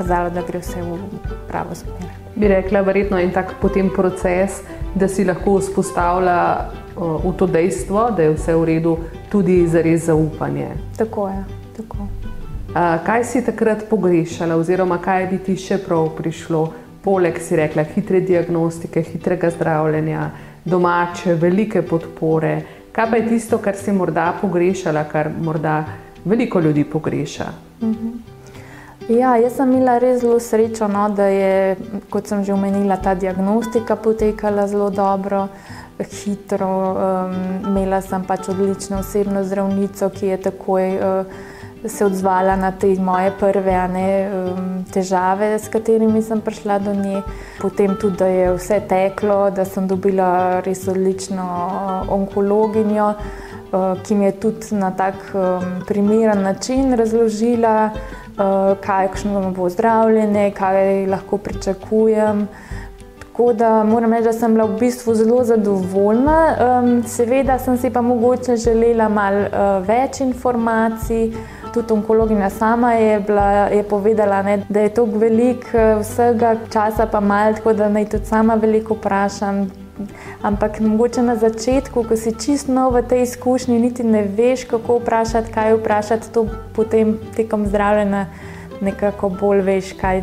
kazalo, 0.00 0.30
da 0.32 0.42
gre 0.42 0.58
vse 0.58 0.80
v 0.82 0.96
pravo 1.48 1.74
smer. 1.76 2.08
Bi 2.36 2.48
rekla, 2.48 2.80
verjetno 2.80 3.18
je 3.18 3.24
en 3.28 3.32
tak 3.36 3.54
potem 3.60 3.90
proces, 3.92 4.62
da 4.94 5.08
si 5.08 5.24
lahko 5.24 5.58
vzpostavlja 5.60 6.40
uh, 6.96 7.20
v 7.24 7.34
to 7.36 7.46
dejstvo, 7.46 8.08
da 8.16 8.22
je 8.22 8.34
vse 8.34 8.56
v 8.56 8.64
redu, 8.64 8.96
tudi 9.28 9.66
za 9.68 9.82
res 9.84 10.08
zaupanje. 10.08 10.70
Tako 10.96 11.28
je. 11.28 11.44
Tako. 11.76 12.08
Uh, 12.70 12.96
kaj 13.04 13.24
si 13.24 13.44
takrat 13.44 13.84
pogrešala, 13.90 14.56
oziroma 14.56 15.00
kaj 15.02 15.26
bi 15.30 15.42
ti 15.44 15.58
še 15.60 15.80
prav 15.84 16.14
prišlo, 16.16 16.64
poleg 17.04 17.40
si 17.42 17.60
rekla, 17.60 17.84
hitre 17.92 18.22
diagnostike, 18.24 19.04
hitrega 19.04 19.52
zdravljenja, 19.52 20.30
domače, 20.64 21.34
velike 21.34 21.82
podpore? 21.82 22.56
Kaj 22.92 23.10
pa 23.10 23.20
je 23.20 23.28
tisto, 23.28 23.60
kar 23.60 23.76
si 23.76 23.92
morda 23.92 24.32
pogrešala, 24.40 25.04
kar 25.12 25.28
morda 25.28 25.84
veliko 26.24 26.60
ljudi 26.60 26.84
pogreša? 26.84 27.52
Uh 27.80 27.88
mhm. 27.88 27.96
-huh. 28.08 28.29
Ja, 29.08 29.36
jaz 29.36 29.56
sem 29.56 29.70
imela 29.72 29.98
res 29.98 30.20
zelo 30.20 30.36
srečo, 30.40 30.86
no, 30.88 31.08
da 31.16 31.26
je, 31.32 31.76
kot 32.12 32.28
sem 32.28 32.44
že 32.44 32.52
omenila, 32.52 32.98
ta 33.00 33.14
diagnostika 33.14 33.96
potekala 33.96 34.66
zelo 34.68 34.90
dobro, 34.90 35.48
hitro. 35.98 36.68
Um, 36.68 37.32
imela 37.72 38.00
sem 38.04 38.24
pač 38.24 38.48
odlično 38.52 39.00
osebno 39.00 39.44
zdravnico, 39.44 40.10
ki 40.12 40.26
je 40.26 40.36
takoj 40.50 40.86
uh, 40.98 41.40
se 41.88 42.04
odzvala 42.04 42.56
na 42.60 42.70
te 42.76 42.92
moje 43.00 43.32
prve 43.40 43.76
ne, 43.88 44.08
um, 44.28 44.70
težave, 44.92 45.54
s 45.58 45.72
katerimi 45.72 46.22
sem 46.22 46.40
prišla 46.40 46.78
do 46.78 46.94
nje. 46.94 47.22
Potem 47.60 47.96
tudi, 47.96 48.16
da 48.20 48.28
je 48.28 48.52
vse 48.56 48.82
teklo, 48.88 49.50
da 49.50 49.64
sem 49.64 49.88
dobila 49.88 50.60
res 50.60 50.86
odlično 50.88 51.46
uh, 51.46 52.12
onkologinjo. 52.12 53.14
Ki 54.02 54.16
mi 54.18 54.24
je 54.24 54.32
tudi 54.42 54.74
na 54.74 54.88
tak 54.90 55.14
um, 55.30 55.76
primeren 55.86 56.42
način 56.42 56.90
razložila, 56.98 57.92
uh, 57.94 58.20
kakšno 58.80 59.50
bo 59.56 59.68
zdravljenje, 59.68 60.50
kaj 60.58 61.06
lahko 61.06 61.38
pričakujem. 61.38 62.48
Tako 63.18 63.52
da 63.52 63.84
moram 63.84 64.12
reči, 64.12 64.24
da 64.24 64.32
sem 64.32 64.52
bila 64.52 64.64
v 64.64 64.78
bistvu 64.78 65.14
zelo 65.14 65.44
zadovoljna. 65.44 66.38
Um, 66.60 67.02
seveda 67.08 67.58
sem 67.58 67.78
si 67.78 67.90
pa 67.90 68.00
mogoče 68.00 68.56
želela 68.56 69.08
malo 69.08 69.46
uh, 69.46 69.86
več 69.88 70.20
informacij. 70.20 71.30
Tudi 71.74 71.92
onkologinja 71.92 72.50
sama 72.50 72.92
je, 72.92 73.20
bila, 73.20 73.50
je 73.70 73.82
povedala, 73.82 74.42
ne, 74.42 74.62
da 74.68 74.80
je 74.80 74.94
to 74.94 75.04
velik 75.04 75.68
vsega 76.00 76.56
časa, 76.72 77.06
pa 77.06 77.20
malo, 77.20 77.54
tako 77.54 77.72
da 77.72 77.88
naj 77.88 78.08
tudi 78.10 78.26
sama 78.26 78.54
veliko 78.54 78.94
vprašam. 78.94 79.79
Ampak 80.42 80.80
mogoče 80.80 81.22
na 81.22 81.36
začetku, 81.36 82.04
ko 82.04 82.16
si 82.16 82.32
čisto 82.32 82.72
nov 82.72 82.94
v 82.94 83.02
tej 83.02 83.22
izkušnji, 83.22 83.78
niti 83.80 84.04
ne 84.04 84.22
veš, 84.24 84.64
kako 84.64 85.00
vprašati, 85.00 85.52
kaj 85.52 85.74
vprašati, 85.78 86.32
to 86.32 86.46
potem 86.76 87.18
tekom 87.36 87.66
zdravljenja 87.66 88.26
nekako 88.80 89.28
bolj 89.28 89.60
veš, 89.60 89.92
kaj 90.00 90.22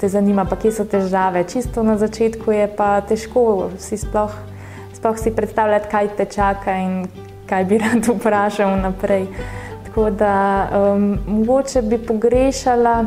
te 0.00 0.08
zanima, 0.08 0.44
pa 0.44 0.56
kje 0.56 0.72
so 0.72 0.84
težave. 0.84 1.44
Čisto 1.48 1.82
na 1.82 1.96
začetku 1.96 2.52
je 2.52 2.68
pa 2.76 3.00
težko 3.00 3.70
si 3.80 3.96
sploh, 3.96 4.32
sploh 4.94 5.18
si 5.18 5.32
predstavljati, 5.32 5.88
kaj 5.90 6.08
te 6.16 6.24
čaka 6.24 6.76
in 6.78 7.06
kaj 7.48 7.64
bi 7.64 7.78
rad 7.82 8.08
vprašal 8.08 8.76
naprej. 8.80 9.26
Tako 9.86 10.10
da 10.10 10.68
um, 10.68 11.18
mogoče 11.26 11.82
bi 11.82 11.98
pogrešala 11.98 13.04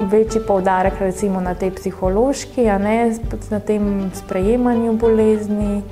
večji 0.00 0.40
poudarek 0.46 1.00
recimo 1.00 1.40
na 1.40 1.54
tej 1.54 1.70
psihološki, 1.70 2.64
ne, 2.78 3.14
na 3.50 3.60
tem 3.60 4.10
sprejemanju 4.14 4.92
bolezni. 4.92 5.82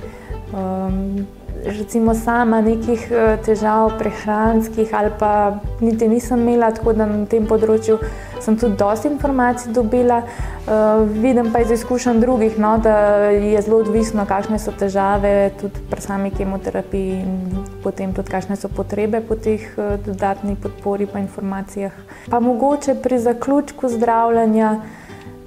Um, 0.53 1.27
recimo 1.65 2.13
sama 2.13 2.61
nekih 2.61 3.11
eh, 3.11 3.37
težav 3.45 3.97
prehranskih 3.99 4.93
ali 4.93 5.11
pa 5.19 5.59
niti 5.81 6.07
nisem 6.07 6.39
imela, 6.39 6.71
tako 6.71 6.93
da 6.93 7.05
na 7.05 7.25
tem 7.25 7.47
področju 7.47 7.97
sem 8.41 8.57
tudi 8.57 8.75
dosti 8.77 9.07
informacij 9.07 9.73
dobila. 9.73 10.21
Uh, 10.67 11.07
vidim 11.21 11.51
pa 11.53 11.59
iz 11.59 11.71
izkušenj 11.71 12.19
drugih, 12.19 12.59
no, 12.59 12.77
da 12.77 12.97
je 13.31 13.61
zelo 13.61 13.77
odvisno, 13.77 14.25
kakšne 14.27 14.59
so 14.59 14.71
težave 14.71 15.51
tudi 15.61 15.79
pri 15.89 16.01
sami 16.01 16.31
kemoterapiji 16.31 17.21
in 17.21 17.63
potem 17.83 18.13
tudi 18.13 18.31
kakšne 18.31 18.55
so 18.59 18.67
potrebe 18.67 19.21
po 19.21 19.35
teh 19.35 19.63
uh, 19.77 19.95
dodatni 20.05 20.55
podpori 20.55 21.07
pa 21.07 21.19
informacijah. 21.19 21.95
Pa 22.29 22.39
mogoče 22.39 22.95
pri 23.03 23.19
zaključku 23.19 23.89
zdravljenja 23.89 24.75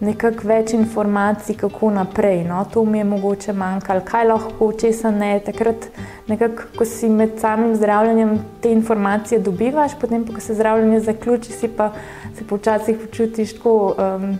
nekako 0.01 0.49
več 0.49 0.73
informacij, 0.73 1.57
kako 1.61 1.91
naprej. 1.91 2.45
No? 2.49 2.65
To 2.73 2.85
mi 2.85 2.99
je 2.99 3.05
mogoče 3.05 3.53
manjkalo, 3.53 4.05
kaj 4.05 4.29
lahko, 4.29 4.73
česa 4.81 5.11
ne. 5.11 5.35
Takrat, 5.45 5.89
nekako, 6.29 6.69
ko 6.79 6.85
si 6.89 7.09
med 7.09 7.39
samim 7.41 7.75
zdravljenjem 7.77 8.39
te 8.61 8.73
informacije 8.73 9.41
dobivaš, 9.41 9.99
potem, 10.01 10.25
ko 10.27 10.41
se 10.41 10.55
zdravljenje 10.55 11.01
zaključi, 11.01 11.53
si 11.53 11.69
pa 11.69 11.93
se 12.39 12.47
počasi 12.47 12.97
počutiš 12.99 13.57
tako, 13.57 13.95
um, 13.99 14.39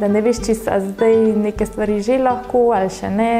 da 0.00 0.08
ne 0.08 0.20
veš, 0.20 0.44
če 0.46 0.54
se 0.54 0.78
zdaj 0.92 1.16
neke 1.36 1.66
stvari 1.66 2.00
že 2.02 2.18
lahko 2.22 2.70
ali 2.76 2.88
še 2.92 3.10
ne. 3.10 3.32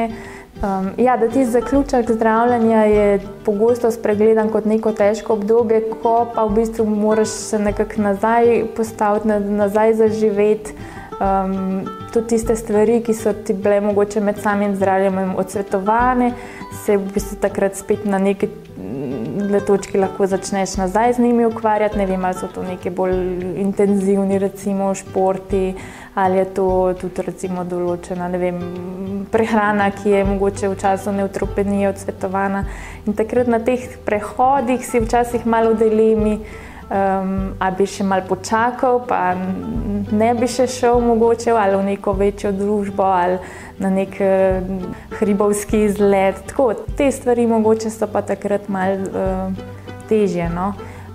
Um, 0.59 0.89
ja, 0.99 1.15
da 1.17 1.29
ti 1.31 1.45
zaključek 1.45 2.09
zdravljenja 2.11 2.81
je 2.83 3.19
pogosto 3.45 3.91
spregledan 3.91 4.49
kot 4.51 4.65
neko 4.67 4.91
težko 4.91 5.37
obdobje, 5.37 5.85
ko 6.01 6.27
pa 6.35 6.43
v 6.45 6.57
bistvu 6.57 6.85
moraš 6.85 7.31
se 7.31 7.59
nekako 7.59 8.01
nazaj 8.01 8.65
postaviti, 8.75 9.27
nazaj 9.55 9.93
zaživeti. 10.01 10.75
Um, 11.19 11.83
tudi 12.13 12.27
tiste 12.27 12.55
stvari, 12.55 13.01
ki 13.03 13.13
so 13.13 13.33
ti 13.33 13.53
bile 13.53 13.81
mogoče 13.83 14.21
med 14.23 14.37
samim 14.39 14.75
zdravljenjem 14.75 15.33
odsvetovane, 15.35 16.31
se 16.85 16.95
v 16.97 17.11
bistvu 17.13 17.35
takrat 17.43 17.75
spet 17.75 18.05
na 18.05 18.17
neki 18.23 18.47
točki 19.67 19.97
lahko 19.97 20.27
začneš 20.27 20.77
nazaj 20.77 21.13
z 21.13 21.19
njimi 21.19 21.45
ukvarjati. 21.45 21.97
Ne 21.97 22.05
vem, 22.05 22.25
ali 22.25 22.33
so 22.39 22.47
to 22.47 22.63
neki 22.63 22.89
bolj 22.89 23.43
intenzivni, 23.59 24.39
recimo 24.39 24.93
športi, 24.95 25.73
ali 26.15 26.37
je 26.37 26.45
to 26.45 26.93
tudi 27.01 27.27
recimo 27.27 27.63
določena 27.63 28.31
vem, 28.39 28.63
prehrana, 29.31 29.91
ki 29.91 30.09
je 30.09 30.23
mogoče 30.23 30.69
v 30.69 30.79
času 30.79 31.11
neutropenije 31.11 31.89
odsvetovana. 31.89 32.63
In 33.05 33.13
takrat 33.13 33.47
na 33.47 33.59
teh 33.59 33.85
prehodih 34.05 34.85
si 34.85 35.03
včasih 35.03 35.45
malo 35.45 35.73
delimi. 35.73 36.39
Um, 36.89 37.53
a 37.61 37.67
bi 37.69 37.85
še 37.85 38.01
malo 38.01 38.25
počakal, 38.25 39.03
pa 39.05 39.35
ne 39.37 40.29
bi 40.33 40.47
še 40.49 40.65
šel 40.65 40.97
mogoče 41.05 41.51
ali 41.53 41.77
v 41.77 41.83
neko 41.85 42.15
večjo 42.17 42.49
družbo 42.49 43.05
ali 43.05 43.35
na 43.77 43.91
nek 43.93 44.15
uh, 44.17 44.87
hribovski 45.19 45.83
izlet. 45.85 46.39
Tako, 46.49 46.71
te 46.97 47.11
stvari 47.13 47.45
mogoče 47.45 47.91
so 47.93 48.07
pa 48.09 48.23
takrat 48.25 48.65
malo 48.73 49.05
uh, 49.05 49.67
težje. 50.09 50.47
No? 50.49 50.71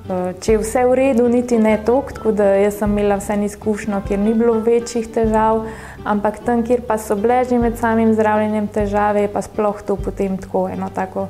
Uh, 0.07 0.31
če 0.39 0.53
je 0.55 0.61
vse 0.63 0.85
v 0.87 0.93
redu, 1.01 1.27
niti 1.33 1.59
ne 1.59 1.73
toliko, 1.83 2.15
tako 2.21 2.35
da 2.39 2.53
sem 2.71 2.95
imela 2.95 3.17
vse 3.19 3.35
izkušnjo, 3.49 3.99
kjer 4.07 4.23
ni 4.23 4.35
bilo 4.39 4.55
večjih 4.63 5.09
težav, 5.11 5.65
ampak 6.07 6.39
tam, 6.47 6.63
kjer 6.63 6.85
pa 6.87 7.01
so 7.03 7.17
bile 7.19 7.41
že 7.51 7.59
med 7.59 7.81
samim 7.83 8.13
zdravljenjem 8.15 8.71
težave, 8.71 9.27
je 9.27 9.33
pa 9.33 9.43
sploh 9.43 9.83
to 9.83 9.99
potem 9.99 10.39
tako 10.39 10.69
eno 10.71 10.87
tako 10.95 11.27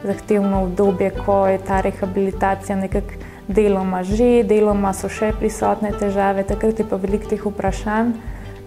zahtevno 0.00 0.62
obdobje, 0.64 1.12
ko 1.26 1.44
je 1.52 1.60
ta 1.60 1.82
rehabilitacija 1.84 2.78
nekako 2.80 3.20
deloma 3.52 4.02
že, 4.02 4.42
deloma 4.42 4.92
so 4.92 5.08
še 5.08 5.32
prisotne 5.38 5.92
težave, 5.92 6.44
takrat 6.48 6.80
je 6.80 6.86
pa 6.88 6.96
veliko 6.96 7.28
teh 7.28 7.44
vprašanj, 7.44 8.14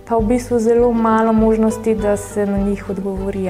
pa 0.06 0.20
v 0.22 0.30
bistvu 0.36 0.60
zelo 0.60 0.92
malo 0.94 1.34
možnosti, 1.34 1.96
da 1.96 2.18
se 2.18 2.46
na 2.46 2.58
njih 2.58 2.89
odgovori. 2.89 3.50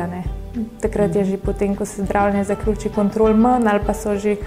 Takrat 0.81 1.15
je 1.15 1.23
že 1.25 1.37
potem, 1.37 1.75
ko 1.75 1.85
se 1.85 2.03
zdravljenje 2.03 2.43
zaključi, 2.43 2.89
kontrol 2.95 3.35
manj 3.35 3.67
ali 3.67 3.83
pa 3.85 3.93
so 3.93 4.15
že 4.15 4.37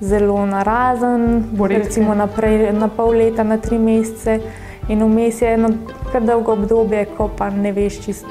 zelo 0.00 0.46
narazen, 0.46 1.54
recimo 1.68 2.14
naprej, 2.14 2.72
na 2.72 2.88
pol 2.88 3.14
leta, 3.14 3.42
na 3.42 3.56
tri 3.56 3.78
mesece. 3.78 4.40
In 4.88 5.02
vmes 5.06 5.42
je 5.42 5.54
eno 5.54 5.68
kar 6.10 6.26
dolgo 6.26 6.52
obdobje, 6.52 7.06
ko 7.16 7.30
pa 7.30 7.50
ne 7.50 7.70
veš 7.72 8.02
čist 8.02 8.26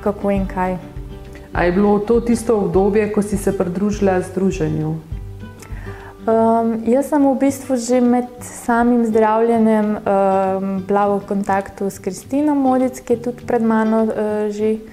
kako 0.00 0.30
in 0.30 0.46
kaj. 0.48 0.78
A 1.52 1.64
je 1.64 1.72
bilo 1.72 1.98
to 1.98 2.20
tisto 2.20 2.56
obdobje, 2.56 3.12
ko 3.12 3.22
si 3.22 3.36
se 3.36 3.52
pridružila 3.58 4.20
združenju? 4.20 5.09
Um, 6.20 6.84
jaz 6.84 7.08
sem 7.08 7.22
v 7.24 7.32
bistvu 7.40 7.80
že 7.80 7.96
med 8.04 8.28
samim 8.44 9.08
zdravljenjem 9.08 9.88
um, 9.96 10.84
bila 10.84 11.16
v 11.16 11.24
kontaktu 11.24 11.88
s 11.88 11.96
Kristino 11.96 12.52
Modic, 12.52 13.00
ki 13.00 13.16
je 13.16 13.22
tudi 13.24 13.40
pred 13.48 13.64
mano 13.64 14.04
uh, 14.04 14.52
že 14.52 14.84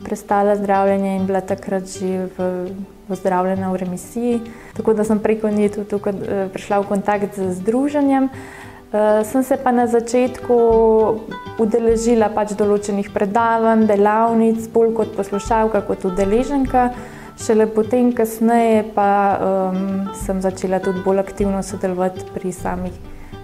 prestala 0.00 0.56
zdravljenje 0.56 1.12
in 1.16 1.28
bila 1.28 1.44
takrat 1.44 1.84
že 1.84 2.24
v, 2.32 2.72
zdravljena 3.12 3.68
v 3.68 3.76
remisiji. 3.84 4.40
Tako 4.72 4.96
da 4.96 5.04
sem 5.04 5.20
preko 5.20 5.52
nje 5.52 5.76
tudi 5.76 5.92
uh, 5.92 6.48
prišla 6.48 6.80
v 6.80 6.88
kontakt 6.88 7.36
z 7.36 7.52
združenjem. 7.52 8.32
Uh, 8.32 9.20
sem 9.28 9.44
se 9.44 9.60
pa 9.60 9.76
na 9.76 9.84
začetku 9.84 10.56
udeležila 11.60 12.32
pač 12.32 12.56
določenih 12.56 13.12
predavanj, 13.12 13.84
delavnic, 13.92 14.64
bolj 14.72 14.96
kot 14.96 15.12
poslušalka, 15.20 15.84
kot 15.84 16.08
udeleženka. 16.08 16.96
Šele 17.46 17.66
potem, 17.66 18.12
kasneje, 18.14 18.84
pa 18.94 19.38
um, 19.42 20.06
sem 20.14 20.38
začela 20.38 20.78
tudi 20.78 21.00
bolj 21.02 21.18
aktivno 21.18 21.62
sodelovati 21.62 22.22
pri 22.34 22.52
samih 22.52 22.92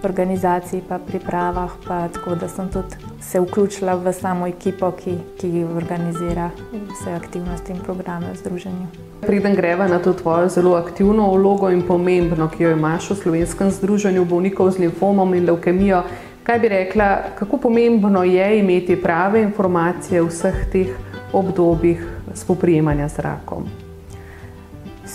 organizacijah, 0.03 0.83
pa 0.87 0.99
pripravah, 0.99 1.71
pa 1.87 2.07
tako 2.07 2.35
da 2.35 2.47
sem 2.47 2.69
tudi 2.71 2.95
se 3.21 3.39
vključila 3.39 3.95
v 3.95 4.13
samo 4.13 4.47
ekipo, 4.47 4.91
ki, 4.91 5.17
ki 5.41 5.65
organizira 5.75 6.49
vse 6.71 7.11
aktivnosti 7.11 7.71
in 7.71 7.81
programe 7.83 8.31
v 8.31 8.37
združenju. 8.37 8.87
Preden 9.21 9.55
greva 9.55 9.87
na 9.87 9.99
to 9.99 10.13
tvojo 10.13 10.47
zelo 10.49 10.77
aktivno 10.79 11.27
vlogo 11.35 11.69
in 11.69 11.83
pomembno, 11.83 12.47
ki 12.47 12.63
jo 12.63 12.71
imaš 12.71 13.09
v 13.09 13.15
slovenskem 13.15 13.71
združenju 13.71 14.25
bolnikov 14.25 14.71
z 14.71 14.85
limfomom 14.85 15.33
in 15.33 15.45
leukemijo, 15.45 16.03
kaj 16.43 16.59
bi 16.59 16.71
rekla, 16.71 17.35
kako 17.35 17.57
pomembno 17.57 18.23
je 18.23 18.59
imeti 18.59 18.95
prave 18.95 19.41
informacije 19.41 20.21
v 20.21 20.31
vseh 20.31 20.65
teh 20.71 20.95
obdobjih 21.33 22.07
spoprijemanja 22.33 23.09
z 23.09 23.19
rakom? 23.19 23.88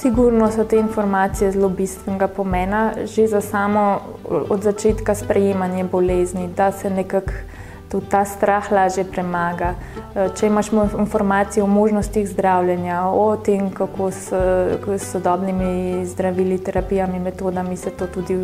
Sigurno 0.01 0.51
so 0.51 0.65
te 0.65 0.77
informacije 0.77 1.53
zelo 1.53 1.69
bistvenega 1.69 2.29
pomena, 2.29 2.93
že 3.05 3.27
za 3.27 3.41
samo 3.41 4.01
od 4.49 4.63
začetka 4.63 5.15
sprejemanja 5.15 5.85
bolezni, 5.85 6.49
da 6.49 6.73
se 6.73 6.91
nekako 6.91 7.33
tudi 7.89 8.07
ta 8.11 8.25
strah 8.25 8.73
lažje 8.73 9.05
premaga. 9.05 9.75
Če 10.35 10.47
imaš 10.47 10.73
informacije 10.99 11.63
o 11.63 11.67
možnostih 11.67 12.27
zdravljenja, 12.29 13.05
o 13.07 13.37
tem, 13.37 13.71
kako 13.71 14.11
s 14.11 14.33
sodobnimi 14.99 16.07
zdravili, 16.07 16.59
terapijami, 16.59 17.21
metodami 17.21 17.77
se 17.77 17.91
to 17.91 18.07
tudi 18.07 18.35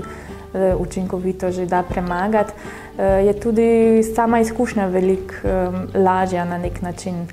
eh, 0.55 0.75
učinkovito 0.79 1.51
že 1.51 1.67
da 1.67 1.83
premagati, 1.83 2.53
eh, 2.99 3.27
je 3.27 3.41
tudi 3.41 4.03
sama 4.15 4.41
izkušnja 4.41 4.87
veliko 4.87 5.35
eh, 5.45 5.99
lažja 5.99 6.45
na 6.45 6.59
nek 6.59 6.83
način. 6.83 7.27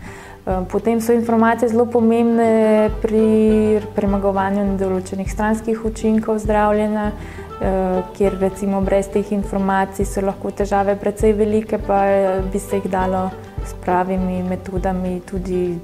Eh, 0.47 0.65
potem 0.71 1.01
so 1.01 1.13
informacije 1.13 1.69
zelo 1.69 1.85
pomembne 1.85 2.89
pri 3.01 3.81
premagovanju 3.95 4.77
določenih 4.79 5.27
stranskih 5.27 5.81
učinkov 5.85 6.39
zdravljenja, 6.39 7.09
eh, 7.11 7.97
kjer 8.15 8.37
recimo 8.39 8.79
brez 8.81 9.09
teh 9.11 9.31
informacij 9.35 10.05
so 10.05 10.21
lahko 10.23 10.51
težave 10.51 10.95
precej 10.95 11.33
velike, 11.33 11.77
pa 11.87 11.99
eh, 12.07 12.39
bi 12.51 12.59
se 12.59 12.79
jih 12.79 12.87
dalo 12.87 13.29
s 13.65 13.73
pravimi 13.83 14.39
metodami, 14.43 15.19
tudi 15.19 15.79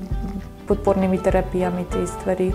podpornimi 0.68 1.20
terapijami 1.20 1.84
te 1.92 2.08
stvari 2.08 2.54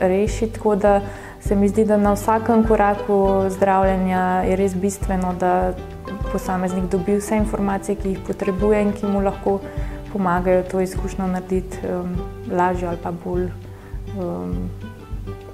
rešiti. 0.00 0.58
Tako 0.58 0.74
da 0.76 1.00
se 1.40 1.54
mi 1.54 1.68
zdi, 1.68 1.84
da 1.84 1.96
na 1.96 2.12
vsakem 2.12 2.64
koraku 2.66 3.46
zdravljenja 3.48 4.42
je 4.42 4.56
res 4.56 4.74
bistveno, 4.74 5.32
da 5.40 5.72
posameznik 6.32 6.90
dobi 6.90 7.16
vse 7.16 7.36
informacije, 7.36 7.96
ki 7.96 8.08
jih 8.08 8.18
potrebuje 8.26 8.82
in 8.82 8.92
ki 8.92 9.06
mu 9.06 9.22
lahko 9.22 9.60
pomagajo 10.12 10.62
to 10.70 10.80
izkušnjo 10.80 11.26
narediti 11.26 11.78
um, 11.86 12.16
lažjo 12.50 12.88
ali 12.88 12.98
pa 13.02 13.12
bolj. 13.24 13.48
Um, 14.18 14.70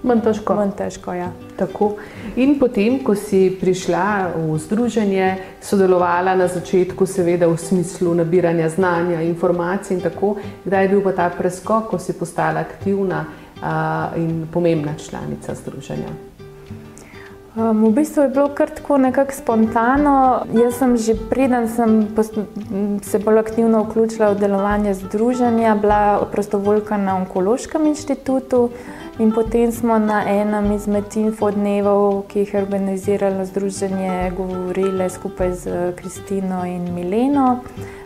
Manj 0.02 0.20
težko. 0.22 0.54
Manj 0.54 0.72
težko 0.78 1.12
ja. 1.14 1.28
In 2.38 2.54
potem, 2.60 3.00
ko 3.02 3.16
si 3.18 3.50
prišla 3.60 4.30
v 4.36 4.54
združenje, 4.62 5.58
sodelovala 5.60 6.36
na 6.38 6.46
začetku, 6.46 7.06
seveda 7.06 7.50
v 7.50 7.58
smislu 7.58 8.14
nabiranja 8.14 8.70
znanja, 8.70 9.24
informacij 9.26 9.98
in 9.98 10.04
tako, 10.06 10.36
kdaj 10.64 10.86
je 10.86 10.94
bil 10.94 11.02
pa 11.02 11.12
ta 11.18 11.28
preskok, 11.34 11.90
ko 11.90 11.98
si 11.98 12.14
postala 12.14 12.62
aktivna 12.62 13.26
uh, 13.26 14.14
in 14.14 14.46
pomembna 14.46 14.94
članica 14.94 15.54
združenja? 15.54 16.27
Um, 17.58 17.84
v 17.84 17.90
bistvu 17.90 18.22
je 18.22 18.28
bilo 18.28 18.48
kar 18.54 18.70
tako 18.70 18.98
nekako 18.98 19.32
spontano. 19.34 20.46
Jaz 20.54 20.78
sem 20.78 20.96
že 20.96 21.14
preden 21.30 21.66
sem 21.68 22.06
se 23.02 23.18
bolj 23.18 23.38
aktivno 23.38 23.82
vključila 23.82 24.30
v 24.30 24.38
delovanje 24.38 24.94
združenja, 24.94 25.74
bila 25.74 26.22
prostovoljka 26.32 26.96
na 26.96 27.16
Onkološkem 27.16 27.86
inštitutu 27.86 28.70
in 29.18 29.32
potem 29.32 29.72
smo 29.72 29.98
na 29.98 30.22
enem 30.30 30.72
izmed 30.72 31.16
infodnevov, 31.16 32.22
ki 32.28 32.38
jih 32.38 32.54
je 32.54 32.62
organiziralo 32.62 33.44
združenje, 33.44 34.30
govorili 34.36 35.10
skupaj 35.10 35.52
z 35.52 35.92
Kristino 35.96 36.62
in 36.66 36.94
Mileno. 36.94 37.58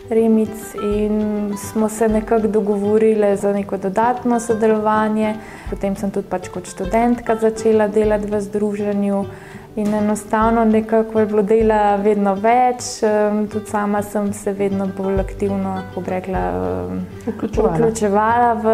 Remic 0.09 0.73
in 0.83 1.53
smo 1.57 1.89
se 1.89 2.09
nekako 2.09 2.47
dogovorili 2.47 3.37
za 3.37 3.53
neko 3.53 3.77
dodatno 3.77 4.39
sodelovanje. 4.39 5.35
Potem 5.69 5.95
sem 5.95 6.11
tudi 6.11 6.27
pač 6.29 6.49
kot 6.49 6.65
študentka 6.65 7.35
začela 7.35 7.87
delati 7.87 8.27
v 8.27 8.41
združenju 8.41 9.25
in 9.75 9.93
enostavno 9.93 10.65
nekako 10.65 11.19
je 11.19 11.25
bilo 11.25 11.41
dela 11.41 11.95
vedno 11.95 12.35
več. 12.35 12.99
Tudi 13.51 13.65
sama 13.65 14.01
sem 14.01 14.33
se 14.33 14.53
vedno 14.53 14.87
bolj 14.97 15.19
aktivno 15.19 15.77
rekla, 16.07 16.41
vključevala. 17.27 17.75
vključevala 17.75 18.53
v 18.53 18.67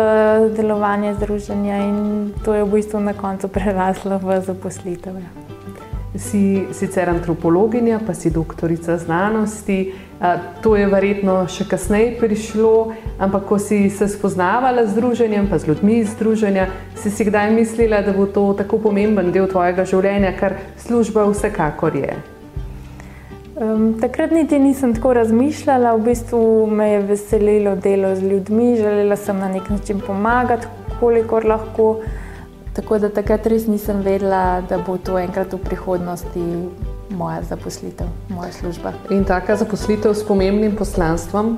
delovanje 0.56 1.14
združenja 1.14 1.78
in 1.78 2.34
to 2.46 2.54
je 2.54 2.64
v 2.64 2.72
bistvu 2.72 3.00
na 3.00 3.14
koncu 3.14 3.48
preraslo 3.58 4.20
v 4.24 4.42
zaposlitev. 4.42 5.16
Ja. 5.16 5.49
Si 6.16 6.66
sicer 6.74 7.10
antropologinja, 7.10 8.00
pa 8.06 8.14
si 8.14 8.30
doktorica 8.30 8.98
znanosti. 8.98 9.94
To 10.62 10.74
je 10.76 10.88
verjetno 10.90 11.36
še 11.48 11.68
kasneje 11.70 12.16
prišlo, 12.18 12.96
ampak 13.22 13.46
ko 13.46 13.60
si 13.62 13.90
se 13.94 14.08
spoznavala 14.10 14.88
z 14.90 14.98
druženjem, 14.98 15.46
pa 15.48 15.60
z 15.62 15.70
ljudmi 15.70 16.00
iz 16.02 16.16
druženja, 16.20 16.66
si 16.98 17.14
si 17.14 17.30
kdaj 17.30 17.54
mislila, 17.54 18.02
da 18.02 18.12
bo 18.18 18.26
to 18.26 18.50
tako 18.58 18.82
pomemben 18.90 19.30
del 19.32 19.48
tvojega 19.48 19.86
življenja, 19.86 20.34
kar 20.40 20.58
služba 20.82 21.30
vsekakor 21.30 21.96
je. 21.96 22.18
Um, 23.60 24.00
takrat 24.02 24.32
niti 24.32 24.60
nisem 24.60 24.96
tako 24.96 25.14
razmišljala, 25.14 25.94
v 25.96 26.04
bistvu 26.10 26.42
me 26.68 26.90
je 26.90 27.00
veselilo 27.14 27.76
delo 27.76 28.16
z 28.16 28.24
ljudmi, 28.34 28.78
želela 28.82 29.16
sem 29.16 29.38
na 29.40 29.50
nek 29.52 29.70
način 29.70 30.02
pomagati, 30.02 30.68
kolikor 31.00 31.46
lahko. 31.46 32.00
Tako 32.74 33.00
da 33.00 33.10
takrat 33.10 33.48
res 33.48 33.68
nisem 33.68 34.02
vedela, 34.06 34.62
da 34.70 34.78
bo 34.78 34.98
to 34.98 35.18
enkrat 35.20 35.54
v 35.54 35.58
prihodnosti 35.58 36.46
moja 37.10 37.42
zaposlitev, 37.50 38.08
moja 38.30 38.52
služba. 38.52 38.94
In 39.10 39.26
taka 39.26 39.56
zaposlitev 39.56 40.14
s 40.14 40.24
pomembnim 40.24 40.76
poslanstvom. 40.76 41.58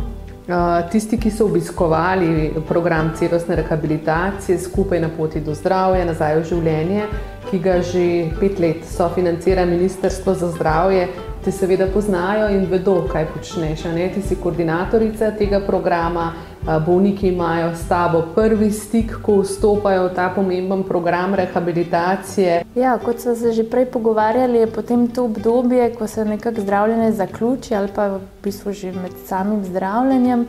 Tisti, 0.92 1.20
ki 1.22 1.30
so 1.32 1.46
obiskovali 1.46 2.54
program 2.68 3.12
celostne 3.16 3.56
rehabilitacije 3.56 4.60
skupaj 4.60 5.00
na 5.00 5.10
poti 5.18 5.40
do 5.40 5.54
zdravja, 5.56 6.06
nazaj 6.06 6.40
v 6.40 6.48
življenje, 6.50 7.04
ki 7.50 7.60
ga 7.60 7.76
že 7.86 8.06
pet 8.40 8.60
let 8.60 8.88
sofinancira 8.90 9.66
Ministrstvo 9.66 10.34
za 10.34 10.50
zdravje, 10.52 11.08
te 11.46 11.52
seveda 11.52 11.88
poznajo 11.94 12.50
in 12.54 12.66
vedo, 12.72 13.06
kaj 13.12 13.30
počneš. 13.34 13.86
Ti 14.16 14.22
si 14.22 14.36
koordinatorica 14.36 15.32
tega 15.38 15.62
programa, 15.66 16.34
bolniki 16.86 17.28
imajo 17.28 17.76
s 17.76 17.88
tabo 17.88 18.22
prvi 18.36 18.72
stik, 18.72 19.16
ko 19.22 19.42
vstopajo 19.42 20.08
v 20.08 20.16
ta 20.16 20.30
pomemben 20.36 20.84
program 20.84 21.34
rehabilitacije. 21.36 22.64
Ja, 22.76 22.98
kot 22.98 23.20
smo 23.20 23.36
se 23.36 23.52
že 23.52 23.64
prej 23.64 23.86
pogovarjali, 23.86 24.58
je 24.58 24.68
potem 24.68 25.08
to 25.08 25.26
obdobje, 25.26 25.96
ko 25.96 26.08
se 26.08 26.26
nekako 26.26 26.62
zdravljenje 26.62 27.12
zaključi 27.12 27.76
ali 27.76 27.88
pa 27.96 28.08
v 28.08 28.20
bistvu 28.44 28.74
že 28.74 28.92
med 28.92 29.12
samim 29.26 29.66
zdravljenjem. 29.66 30.48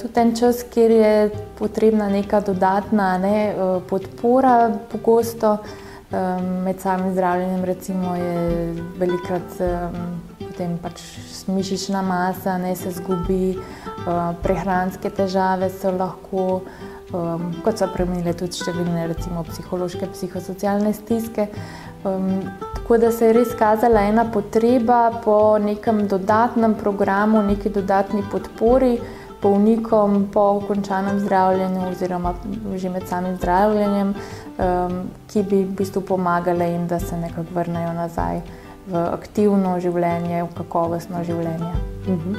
Tudi 0.00 0.20
en 0.20 0.36
čas, 0.36 0.62
kjer 0.62 0.90
je 0.90 1.30
potrebna 1.58 2.08
neka 2.08 2.40
dodatna 2.40 3.18
ne, 3.18 3.54
podpora, 3.88 4.70
pogosto 4.92 5.58
med 6.64 6.80
samim 6.80 7.12
zdravljenjem, 7.12 7.64
recimo, 7.64 8.16
je 8.16 8.74
velikrat 8.98 9.60
potem 10.38 10.78
pač 10.82 11.00
mišična 11.48 12.02
masa, 12.02 12.58
ne 12.58 12.76
se 12.76 12.90
zgubi, 12.90 13.58
prehranske 14.42 15.10
težave 15.10 15.70
so 15.70 15.92
lahko, 15.94 16.62
kot 17.64 17.78
so 17.78 17.88
premenile 17.92 18.32
tudi 18.36 18.56
številne, 18.56 19.06
recimo, 19.10 19.44
psihološke, 19.48 20.08
psihosocialne 20.14 20.92
stiske. 20.96 21.48
Tako 22.02 22.98
da 22.98 23.12
se 23.12 23.28
je 23.28 23.34
res 23.36 23.52
kazala 23.58 24.06
ena 24.10 24.24
potreba 24.32 25.10
po 25.24 25.58
nekem 25.62 26.06
dodatnem 26.08 26.74
programu, 26.74 27.42
neki 27.46 27.70
dodatni 27.70 28.24
podpori 28.32 28.96
bolnikom 29.42 30.28
po 30.32 30.62
končanem 30.68 31.18
zdravljenju, 31.20 31.84
oziroma 31.90 32.34
že 32.78 32.90
med 32.90 33.06
samim 33.10 33.36
zdravljenjem, 33.36 34.14
ki 35.32 35.42
bi 35.42 35.64
v 35.64 35.78
bistvu 35.78 36.04
pomagale 36.06 36.70
jim, 36.70 36.86
da 36.86 37.00
se 37.02 37.18
nekako 37.18 37.54
vrnejo 37.54 37.92
nazaj 37.96 38.42
v 38.86 39.02
aktivno 39.12 39.76
življenje, 39.80 40.42
v 40.42 40.54
kakovostno 40.56 41.24
življenje. 41.24 41.72
Mhm. 42.06 42.34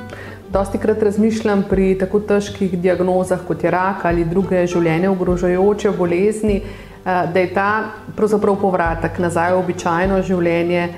Dosti 0.54 0.78
krat 0.78 1.02
razmišljam 1.04 1.64
pri 1.70 1.96
tako 1.98 2.20
težkih 2.20 2.76
diagnozah, 2.78 3.40
kot 3.48 3.64
je 3.64 3.72
rak 3.72 4.06
ali 4.06 4.26
druge 4.26 4.68
življenje 4.68 5.10
ogrožajoče 5.10 5.92
bolezni, 5.98 6.62
da 7.04 7.40
je 7.40 7.54
ta 7.54 7.70
povratek 8.16 9.20
nazaj 9.20 9.54
v 9.54 9.60
običajno 9.60 10.22
življenje 10.22 10.90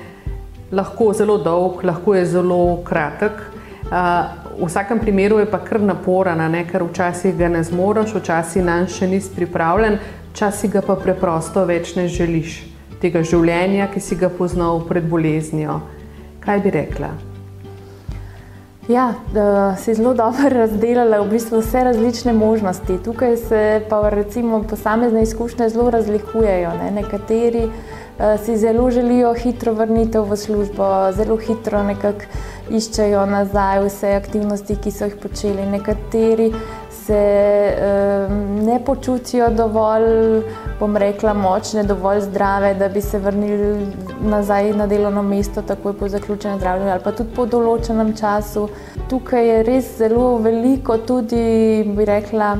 lahko 0.72 1.12
zelo 1.12 1.38
dolg, 1.38 1.84
lahko 1.84 2.14
je 2.14 2.26
zelo 2.26 2.82
kratek. 2.84 3.32
V 4.58 4.66
vsakem 4.66 4.98
primeru 4.98 5.38
je 5.38 5.50
pa 5.50 5.58
kar 5.58 5.80
naporen, 5.80 6.40
ker 6.70 6.82
včasih 6.82 7.36
ga 7.36 7.48
ne 7.48 7.62
zmoriš, 7.62 8.14
včasih 8.14 8.64
na 8.64 8.80
še 8.86 9.06
nisi 9.06 9.30
pripravljen, 9.36 9.98
včasih 10.32 10.72
ga 10.72 10.82
pa 10.82 10.96
preprosto 10.96 11.64
več 11.64 11.94
ne 11.96 12.08
želiš. 12.08 12.75
Tega 13.00 13.22
življenja, 13.22 13.90
ki 13.92 14.00
si 14.00 14.16
ga 14.16 14.30
poznal 14.32 14.80
pred 14.88 15.08
boleznijo. 15.08 15.80
Kaj 16.44 16.62
bi 16.64 16.70
rekla? 16.70 17.10
Ja, 18.88 19.14
da 19.34 19.76
si 19.76 19.94
zelo 19.94 20.14
dobro 20.14 20.48
razdelila 20.60 21.18
v 21.20 21.30
bistvu 21.30 21.58
vse 21.58 21.84
različne 21.84 22.32
možnosti. 22.32 22.98
Tukaj 23.04 23.36
se 23.36 23.62
pa 23.88 24.08
recimo 24.08 24.62
posamezne 24.62 25.22
izkušnje 25.22 25.68
zelo 25.68 25.90
razlikujejo. 25.90 26.70
Ne? 26.82 26.90
Nekateri 26.90 27.64
uh, 27.64 28.38
si 28.44 28.56
zelo 28.56 28.90
želijo 28.90 29.34
hitro 29.34 29.72
vrnitev 29.74 30.30
v 30.30 30.36
službo, 30.36 31.12
zelo 31.12 31.36
hitro 31.36 31.82
nekako 31.82 32.30
iščejo 32.70 33.26
nazaj 33.26 33.82
vse 33.84 34.14
aktivnosti, 34.14 34.78
ki 34.82 34.90
so 34.90 35.10
jih 35.10 35.18
počeli. 35.22 35.66
Nekateri 35.66 36.52
se 37.06 37.76
ne 38.62 38.78
počutijo 38.84 39.50
dovolj, 39.50 40.42
bom 40.80 40.96
rekla, 40.96 41.34
močne, 41.34 41.84
dovolj 41.84 42.20
zdrave, 42.20 42.74
da 42.74 42.88
bi 42.88 43.00
se 43.00 43.18
vrnili 43.18 43.86
nazaj 44.20 44.72
na 44.72 44.86
delovno 44.86 45.22
mesto, 45.22 45.62
takoj 45.62 45.92
po 45.98 46.08
zaključenem 46.08 46.58
zdravljenju 46.58 46.92
ali 46.92 47.04
pa 47.04 47.12
tudi 47.12 47.30
po 47.36 47.46
določenem 47.46 48.14
času. 48.18 48.68
Tukaj 49.10 49.48
je 49.48 49.62
res 49.62 49.92
zelo 49.98 50.36
veliko, 50.42 50.98
tudi 50.98 51.84
bi 51.96 52.04
rekla. 52.04 52.56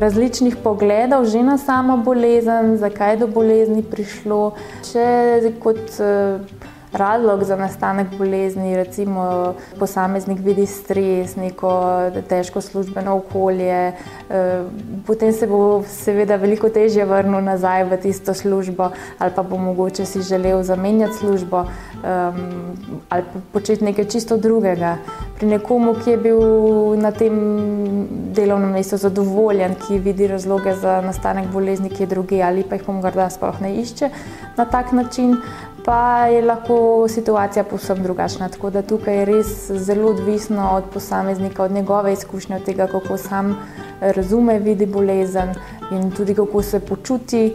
Različnih 0.00 0.54
pogledov 0.62 1.26
že 1.28 1.42
na 1.42 1.58
samo 1.58 1.96
bolezen, 2.00 2.76
zakaj 2.78 3.10
je 3.10 3.16
do 3.20 3.26
bolezni 3.26 3.82
prišlo. 3.82 4.54
Če 4.86 5.50
kot 5.60 5.98
razlog 6.92 7.44
za 7.44 7.56
nastanek 7.56 8.06
bolezni, 8.18 8.76
recimo 8.76 9.54
posameznik 9.78 10.38
vidi 10.44 10.66
stres, 10.66 11.36
neko 11.36 11.70
težko 12.28 12.60
službeno 12.60 13.16
okolje, 13.16 13.92
eh, 14.30 14.62
potem 15.06 15.32
se 15.32 15.46
bo 15.46 15.82
seveda 15.86 16.36
veliko 16.36 16.68
težje 16.68 17.04
vrnil 17.04 17.40
nazaj 17.40 17.84
v 17.84 17.96
tisto 18.02 18.34
službo 18.34 18.90
ali 19.18 19.32
pa 19.36 19.42
bo 19.42 19.56
mogoče 19.56 20.04
si 20.04 20.22
želel 20.22 20.62
zamenjati 20.62 21.14
službo 21.14 21.64
ali 23.08 23.24
početi 23.52 23.84
nekaj 23.84 24.04
čisto 24.04 24.36
drugega. 24.36 24.96
Pri 25.36 25.46
nekomu, 25.46 25.94
ki 25.94 26.10
je 26.10 26.16
bil 26.16 26.40
na 26.96 27.10
tem 27.10 27.34
delovnem 28.34 28.72
mestu 28.72 28.96
zadovoljen, 28.96 29.74
ki 29.74 29.98
vidi 29.98 30.26
razloge 30.26 30.74
za 30.74 31.00
nastanek 31.00 31.48
bolezni, 31.52 31.90
ki 31.90 32.02
je 32.02 32.06
drugi 32.06 32.42
ali 32.42 32.62
pa 32.62 32.76
jih 32.76 32.88
morda 32.88 33.30
sploh 33.30 33.60
ne 33.60 33.74
išče 33.80 34.10
na 34.56 34.64
tak 34.64 34.92
način, 34.92 35.36
pa 35.84 36.26
je 36.26 36.42
lahko 36.42 37.08
situacija 37.08 37.64
povsem 37.64 38.02
drugačna. 38.02 38.48
Tako 38.48 38.70
da 38.70 38.82
tukaj 38.82 39.16
je 39.16 39.24
res 39.24 39.70
zelo 39.70 40.10
odvisno 40.10 40.70
od 40.72 40.84
posameznika, 40.92 41.64
od 41.64 41.72
njegove 41.72 42.12
izkušnje, 42.12 42.56
od 42.56 42.64
tega, 42.64 42.86
kako 42.86 43.16
sam 43.16 43.56
razume, 44.00 44.58
vidi 44.58 44.86
bolezen 44.86 45.54
in 45.90 46.10
tudi 46.10 46.34
kako 46.34 46.62
se 46.62 46.80
počuti 46.80 47.54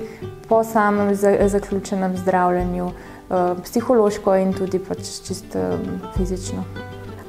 po 0.50 0.64
samem 0.64 1.16
zaključenem 1.48 2.18
zdravljenju, 2.18 2.88
eh, 2.88 3.34
psihološko 3.64 4.36
in 4.36 4.54
tudi 4.54 4.80
pač 4.80 5.00
čisto 5.28 5.60
eh, 5.60 5.78
fizično. 6.18 6.64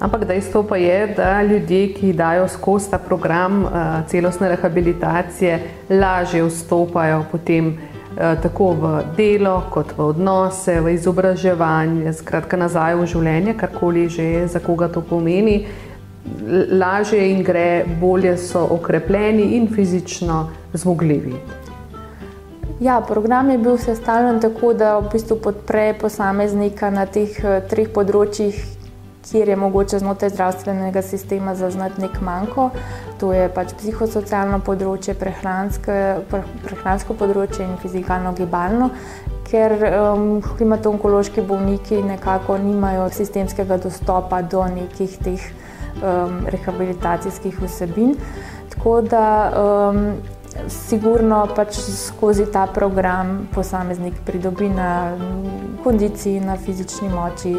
Ampak 0.00 0.24
dejstvo 0.24 0.62
pa 0.62 0.76
je, 0.76 1.14
da 1.16 1.42
ljudje, 1.42 1.94
ki 1.94 2.12
dajo 2.12 2.48
skozi 2.48 2.90
ta 2.90 2.98
program 2.98 3.62
uh, 3.64 3.70
celostne 4.06 4.48
rehabilitacije, 4.48 5.60
lažje 5.88 6.42
vstopajo 6.44 7.24
potem 7.32 7.78
Eh, 7.78 7.95
tako 8.16 8.70
v 8.72 8.92
delo, 9.16 9.62
kot 9.70 9.92
v 9.96 10.06
odnose, 10.08 10.80
v 10.80 10.94
izobraževanje, 10.96 12.12
skratka 12.16 12.56
nazaj 12.56 12.96
v 12.96 13.10
življenje, 13.12 13.56
karkoli 13.60 14.08
že 14.08 14.46
za 14.48 14.60
koga 14.60 14.88
to 14.88 15.04
pomeni. 15.04 15.66
Lažje 16.72 17.20
jim 17.28 17.44
gre, 17.44 17.84
bolje 18.00 18.34
so 18.40 18.64
okrepljeni 18.74 19.52
in 19.56 19.68
fizično 19.68 20.48
zmogljivi. 20.72 21.36
Ja, 22.80 23.00
program 23.00 23.50
je 23.50 23.58
bil 23.58 23.78
sestavljen 23.78 24.40
tako, 24.40 24.72
da 24.72 24.98
v 24.98 25.08
bistvu 25.12 25.38
podpre 25.40 25.94
posameznika 26.00 26.90
na 26.90 27.06
teh 27.06 27.38
eh, 27.44 27.62
treh 27.70 27.88
področjih, 27.88 28.58
kjer 29.30 29.48
je 29.48 29.56
mogoče 29.56 29.98
znotraj 29.98 30.30
zdravstvenega 30.30 31.02
sistema 31.02 31.54
zaznati 31.54 32.00
nek 32.00 32.20
manjko. 32.20 32.70
To 33.20 33.32
je 33.32 33.48
pač 33.48 33.72
psihosocialno 33.78 34.60
področje, 34.64 35.14
prehransko 35.18 37.16
področje 37.18 37.64
in 37.66 37.76
fizikalno 37.82 38.34
gibalno. 38.36 38.90
Ker 39.46 39.76
um, 39.78 40.26
hematonkološki 40.58 41.42
bolniki 41.46 42.00
nekako 42.02 42.58
nimajo 42.58 43.08
sistemskega 43.14 43.78
dostopa 43.82 44.42
do 44.42 44.64
nekih 44.70 45.18
teh 45.22 45.50
um, 46.02 46.40
rehabilitacijskih 46.50 47.60
vsebin. 47.62 48.16
Tako 48.74 49.00
da 49.06 49.26
um, 49.62 50.02
sigurno 50.68 51.46
pač 51.54 51.78
skozi 51.78 52.46
ta 52.52 52.66
program 52.66 53.46
posameznik 53.54 54.14
pridobi 54.26 54.68
na 54.68 55.16
kondiciji, 55.84 56.40
na 56.40 56.56
fizični 56.56 57.08
moči, 57.08 57.56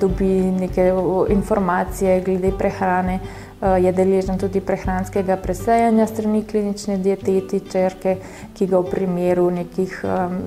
dobi 0.00 0.42
neke 0.42 0.92
informacije 1.28 2.20
glede 2.20 2.52
prehrane, 2.58 3.18
eh, 3.62 3.82
je 3.82 3.92
deležen 3.92 4.38
tudi 4.38 4.60
prehranskega 4.60 5.36
presejanja 5.36 6.06
strani 6.06 6.42
klinične 6.44 6.98
dietetičerke, 6.98 8.16
ki 8.54 8.66
ga 8.66 8.78
v 8.78 8.90
primeru 8.90 9.50
nekih 9.50 10.04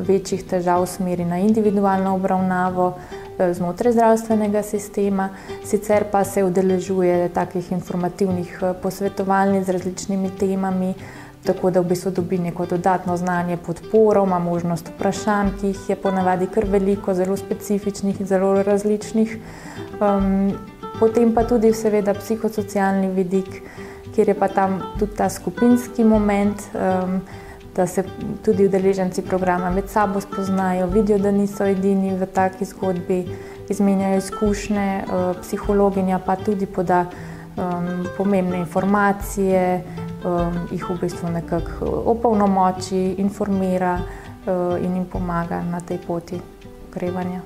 večjih 0.08 0.44
težav 0.44 0.84
usmeri 0.84 1.26
na 1.26 1.39
individualno 1.39 2.15
obravnavo 2.15 2.94
eh, 2.94 3.54
znotraj 3.54 3.94
zdravstvenega 3.94 4.63
sistema, 4.63 5.30
sicer 5.65 6.06
pa 6.12 6.24
se 6.24 6.44
udeležuje 6.44 7.30
takih 7.30 7.72
informativnih 7.72 8.60
posvetovanj 8.82 9.63
z 9.63 9.70
različnimi 9.70 10.30
temami, 10.39 10.94
tako 11.46 11.72
da 11.72 11.82
v 11.82 11.90
bistvu 11.90 12.12
dobi 12.12 12.38
neko 12.38 12.66
dodatno 12.66 13.18
znanje, 13.18 13.58
podporo, 13.58 14.24
ima 14.26 14.40
možnost 14.40 14.92
vprašanj, 14.96 15.50
ki 15.60 15.68
jih 15.68 15.90
je 15.90 15.96
ponavadi 15.96 16.48
kar 16.48 16.66
veliko, 16.66 17.14
zelo 17.14 17.38
specifičnih 17.38 18.22
in 18.22 18.28
zelo 18.28 18.64
različnih. 18.64 19.38
Um, 20.02 20.52
potem 21.00 21.34
pa 21.34 21.44
tudi, 21.44 21.74
seveda, 21.74 22.14
psihosocialni 22.14 23.10
vidik, 23.12 23.62
kjer 24.16 24.30
je 24.30 24.36
pa 24.38 24.48
tam 24.48 24.82
tudi 25.00 25.16
ta 25.16 25.30
skupinski 25.30 26.04
moment. 26.04 26.68
Um, 26.74 27.22
Da 27.72 27.86
se 27.88 28.04
tudi 28.44 28.66
udeleženci 28.66 29.22
programa 29.22 29.70
med 29.72 29.88
sabo 29.90 30.20
spoznajo, 30.22 30.88
vidijo, 30.92 31.18
da 31.18 31.32
niso 31.32 31.64
edini 31.66 32.12
v 32.20 32.28
taki 32.28 32.66
zgodbi, 32.66 33.22
izmenjajo 33.70 34.18
izkušnje, 34.18 35.04
uh, 35.08 35.38
psihologinja 35.42 36.20
pa 36.20 36.36
tudi 36.36 36.66
poda 36.66 37.06
um, 37.56 38.08
pomembne 38.18 38.58
informacije, 38.58 39.84
um, 40.24 40.68
jih 40.72 40.90
v 40.90 40.98
bistvu 41.02 41.30
nekako 41.30 42.04
opolnomoči, 42.06 43.16
informira 43.18 44.00
uh, 44.00 44.78
in 44.84 44.96
jim 44.96 45.06
pomaga 45.06 45.64
na 45.64 45.80
tej 45.80 45.98
poti 46.08 46.42
okrevanja. 46.90 47.42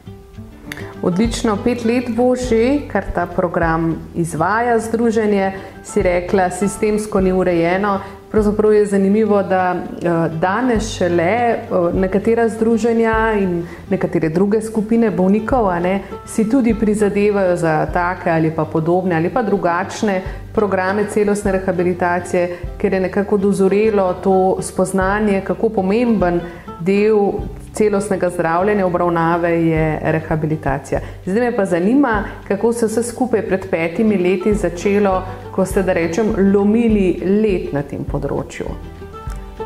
Odlično, 1.02 1.58
pet 1.64 1.86
let 1.86 2.10
bo 2.16 2.36
že, 2.36 2.88
kar 2.92 3.06
ta 3.14 3.26
program 3.26 3.96
izvaja 4.16 4.80
združenje, 4.80 5.54
si 5.84 6.02
rekla, 6.02 6.50
sistemsko 6.50 7.22
ni 7.22 7.32
urejeno. 7.32 8.00
Pravzaprav 8.36 8.74
je 8.74 8.86
zanimivo, 8.86 9.44
da 9.44 9.76
eh, 9.76 10.10
danes 10.40 10.90
šele 10.98 11.24
eh, 11.24 11.60
nekatera 11.94 12.50
združenja 12.50 13.34
in 13.40 13.64
nekatere 13.90 14.30
druge 14.30 14.60
skupine 14.62 15.12
bolnikov 15.12 15.70
ne, 15.82 16.02
si 16.26 16.50
tudi 16.50 16.74
prizadevajo 16.80 17.56
za 17.56 17.86
take 17.94 18.30
ali 18.30 18.52
pa 18.52 18.66
podobne 18.66 19.16
ali 19.16 19.30
pa 19.30 19.42
drugačne 19.42 20.22
programe 20.54 21.06
celostne 21.10 21.52
rehabilitacije, 21.52 22.58
ker 22.78 22.94
je 22.94 23.00
nekako 23.00 23.38
dozorelo 23.38 24.14
to 24.14 24.58
spoznanje, 24.62 25.42
kako 25.48 25.70
pomemben 25.70 26.42
del 26.80 27.32
celostnega 27.76 28.30
zdravljenja, 28.30 28.86
obravnave 28.86 29.52
je 29.68 30.00
rehabilitacija. 30.02 31.00
Zdaj 31.26 31.42
me 31.42 31.56
pa 31.56 31.66
zanima, 31.66 32.24
kako 32.48 32.74
se 32.74 32.86
vse 32.86 33.04
skupaj 33.04 33.48
pred 33.48 33.70
petimi 33.70 34.18
leti 34.18 34.54
začelo, 34.54 35.22
ko 35.52 35.66
ste, 35.66 35.84
da 35.84 35.94
rečem, 35.94 36.34
lomili 36.54 37.20
let 37.44 37.74
na 37.74 37.84
tem 37.84 38.04
področju. 38.04 38.72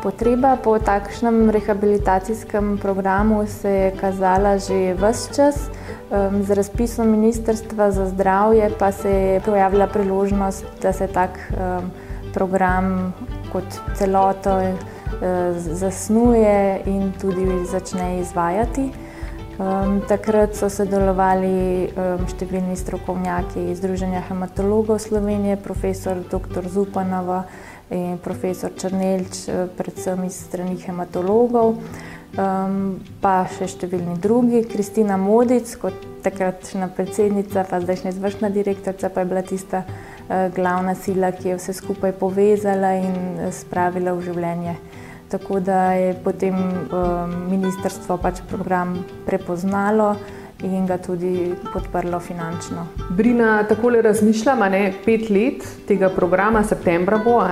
Potreba 0.00 0.54
po 0.56 0.78
takšnem 0.80 1.50
rehabilitacijskem 1.52 2.78
programu 2.80 3.42
se 3.46 3.70
je 3.70 3.90
kazala 4.00 4.56
že 4.58 4.94
vse 4.96 5.34
čas. 5.36 5.66
Z 6.40 6.56
razpisom 6.56 7.10
Ministrstva 7.10 7.90
za 7.90 8.06
zdravje 8.10 8.70
pa 8.78 8.92
se 8.92 9.10
je 9.10 9.40
pojavila 9.44 9.86
priložnost, 9.86 10.64
da 10.82 10.92
se 10.92 11.06
tak 11.06 11.38
program 12.32 13.12
kot 13.52 13.66
celoto 13.98 14.56
Eh, 14.60 14.99
zasnuje 15.58 16.82
in 16.86 17.12
tudi 17.20 17.46
začne 17.66 18.20
izvajati. 18.20 18.90
Um, 19.60 19.98
takrat 20.08 20.54
so 20.56 20.70
sodelovali 20.72 21.90
um, 21.92 22.22
številni 22.30 22.78
strokovnjaki 22.80 23.66
iz 23.68 23.82
Združenja 23.82 24.22
hematologov 24.30 25.02
Slovenije, 25.04 25.58
profesor 25.60 26.22
dr. 26.30 26.64
Zupanova 26.64 27.42
in 27.92 28.16
profesor 28.24 28.72
Črnelč, 28.72 29.42
eh, 29.50 29.66
predvsem 29.76 30.22
iz 30.24 30.38
strani 30.46 30.78
hematologov, 30.80 31.74
um, 31.76 32.78
pa 33.20 33.34
še 33.52 33.68
številni 33.68 34.16
drugi. 34.16 34.62
Kristina 34.64 35.18
Modic, 35.20 35.74
kot 35.76 36.08
takratna 36.24 36.88
predsednica, 36.88 37.66
pa 37.68 37.82
zdajšnja 37.84 38.14
izvršna 38.14 38.48
direktorica, 38.54 39.12
pa 39.12 39.20
je 39.20 39.30
bila 39.34 39.44
tista 39.44 39.82
uh, 39.84 40.48
glavna 40.56 40.96
sila, 40.96 41.34
ki 41.36 41.52
je 41.52 41.60
vse 41.60 41.76
skupaj 41.76 42.16
povezala 42.16 42.94
in 42.96 43.52
spravila 43.52 44.16
v 44.16 44.24
življenje. 44.30 44.78
Tako 45.30 45.60
da 45.60 45.92
je 45.92 46.14
potem 46.24 46.54
um, 46.54 47.50
ministrstvo 47.50 48.16
pač 48.18 48.40
program 48.48 49.04
prepoznalo 49.26 50.16
in 50.62 50.86
ga 50.86 50.98
tudi 50.98 51.54
podprlo 51.72 52.20
finančno. 52.20 52.86
Brina, 53.10 53.62
tako 53.68 53.88
le 53.88 54.02
razmišljam, 54.02 54.72
je 54.72 54.92
pet 55.04 55.30
let 55.30 55.68
tega 55.88 56.08
programa, 56.08 56.64
septembra 56.64 57.20
bo. 57.24 57.42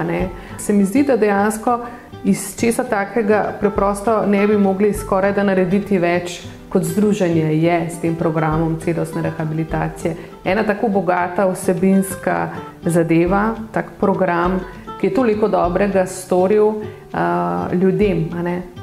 Se 0.59 0.73
mi 0.73 0.85
zdi, 0.85 1.03
da 1.03 1.17
dejansko 1.17 1.79
iz 2.25 2.57
česa 2.61 2.85
takega 2.85 3.55
preprosto 3.61 4.27
ne 4.27 4.47
bi 4.47 4.59
mogli 4.59 4.93
skoraj 4.95 5.33
da 5.33 5.43
narediti 5.43 5.99
več. 5.99 6.43
Kot 6.69 6.85
združenje 6.85 7.55
je 7.63 7.77
s 7.91 8.01
tem 8.01 8.17
programom 8.17 8.75
celostne 8.81 9.23
rehabilitacije. 9.23 10.17
Ena 10.45 10.67
tako 10.67 10.89
bogata 10.89 11.47
vsebinska 11.49 12.51
zadeva, 12.85 13.55
tak 13.73 13.95
program, 14.01 14.59
ki 15.01 15.07
je 15.07 15.15
toliko 15.15 15.49
dobrega 15.49 16.05
storil 16.07 16.83
uh, 17.13 17.73
ljudem, 17.73 18.29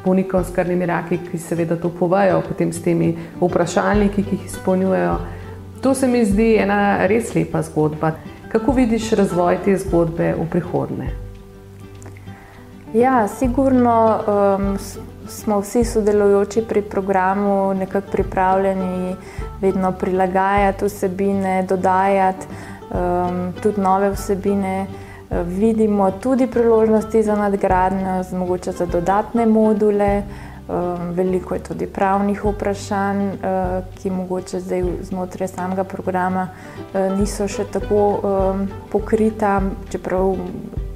bolnikom 0.06 0.44
s 0.44 0.54
krvnimi 0.54 0.86
raki, 0.86 1.20
ki 1.32 1.38
seveda 1.38 1.76
to 1.76 1.90
povajo, 1.90 2.42
potem 2.48 2.74
s 2.74 2.82
temi 2.82 3.16
vprašalniki, 3.42 4.24
ki 4.24 4.36
jih 4.36 4.46
izpolnjujejo. 4.46 5.18
To 5.82 5.94
se 5.94 6.08
mi 6.08 6.26
zdi 6.26 6.56
ena 6.58 7.08
res 7.08 7.36
lepa 7.36 7.62
zgodba. 7.62 8.12
Kako 8.52 8.72
vidiš 8.72 9.12
razvoj 9.12 9.58
te 9.66 9.78
zgodbe 9.78 10.34
v 10.34 10.48
prihodnje? 10.50 11.10
Ja, 12.94 13.28
sigurno 13.28 14.20
um, 14.24 14.78
smo 15.28 15.60
vsi 15.60 15.84
sodelujoči 15.84 16.62
pri 16.70 16.82
programu 16.82 17.74
nekako 17.74 18.12
pripravljeni 18.12 19.16
vedno 19.62 19.92
prilagajati 19.92 20.86
vsebine, 20.86 21.64
dodajati 21.70 22.48
um, 22.48 23.54
tudi 23.62 23.82
nove 23.82 24.10
vsebine 24.10 24.86
vidimo 25.30 26.12
tudi 26.12 26.48
priložnosti 26.48 27.24
za 27.24 27.36
nadgradnjo, 27.36 28.24
mogoče 28.38 28.72
za 28.72 28.86
dodatne 28.86 29.46
module. 29.46 30.24
Um, 30.68 31.12
veliko 31.14 31.54
je 31.54 31.64
tudi 31.64 31.88
pravnih 31.88 32.46
vprašanj, 32.46 33.28
uh, 33.28 33.38
ki 33.96 34.10
mogoče 34.10 34.60
zdaj 34.60 34.84
znotraj 35.02 35.48
samega 35.48 35.84
programa 35.84 36.48
uh, 36.50 37.20
niso 37.20 37.46
še 37.48 37.68
tako 37.70 38.00
um, 38.02 38.64
pokrita, 38.90 39.62
čeprav 39.94 40.34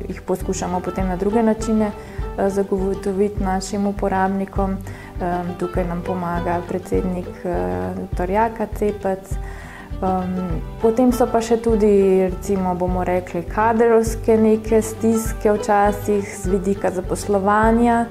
jih 0.08 0.22
poskušamo 0.26 0.80
potem 0.80 1.08
na 1.08 1.20
druge 1.22 1.44
načine 1.44 1.92
uh, 1.92 2.50
zagotoviti 2.50 3.44
našim 3.44 3.86
uporabnikom. 3.88 4.74
Um, 5.22 5.54
tukaj 5.60 5.86
nam 5.86 6.02
pomaga 6.02 6.62
predsednik 6.68 7.30
Torjaka 8.18 8.65
Cepec. 8.74 9.38
Um, 10.00 10.62
potem 10.80 11.12
so 11.12 11.28
pa 11.28 11.42
še 11.44 11.58
tudi, 11.60 12.24
recimo, 12.32 12.72
bomo 12.72 13.04
rekli, 13.04 13.44
kadrovske 13.44 14.38
neke 14.40 14.80
stiske, 14.80 15.52
včasih 15.52 16.24
z 16.24 16.48
vidika 16.48 16.88
zaposlovanja. 16.88 18.08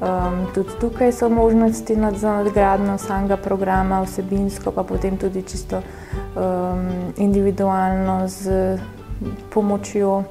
Um, 0.00 0.48
tudi 0.56 0.72
tukaj 0.80 1.12
so 1.12 1.28
možnosti 1.28 1.96
nad, 1.96 2.16
za 2.16 2.40
nadgradnjo 2.40 2.96
samega 2.96 3.36
programa, 3.36 4.00
vsebinsko, 4.04 4.72
pa 4.72 4.80
potem 4.80 5.20
tudi 5.20 5.44
čisto 5.44 5.84
um, 6.32 7.12
individualno 7.20 8.24
z 8.32 8.80
pomočjo. 9.52 10.24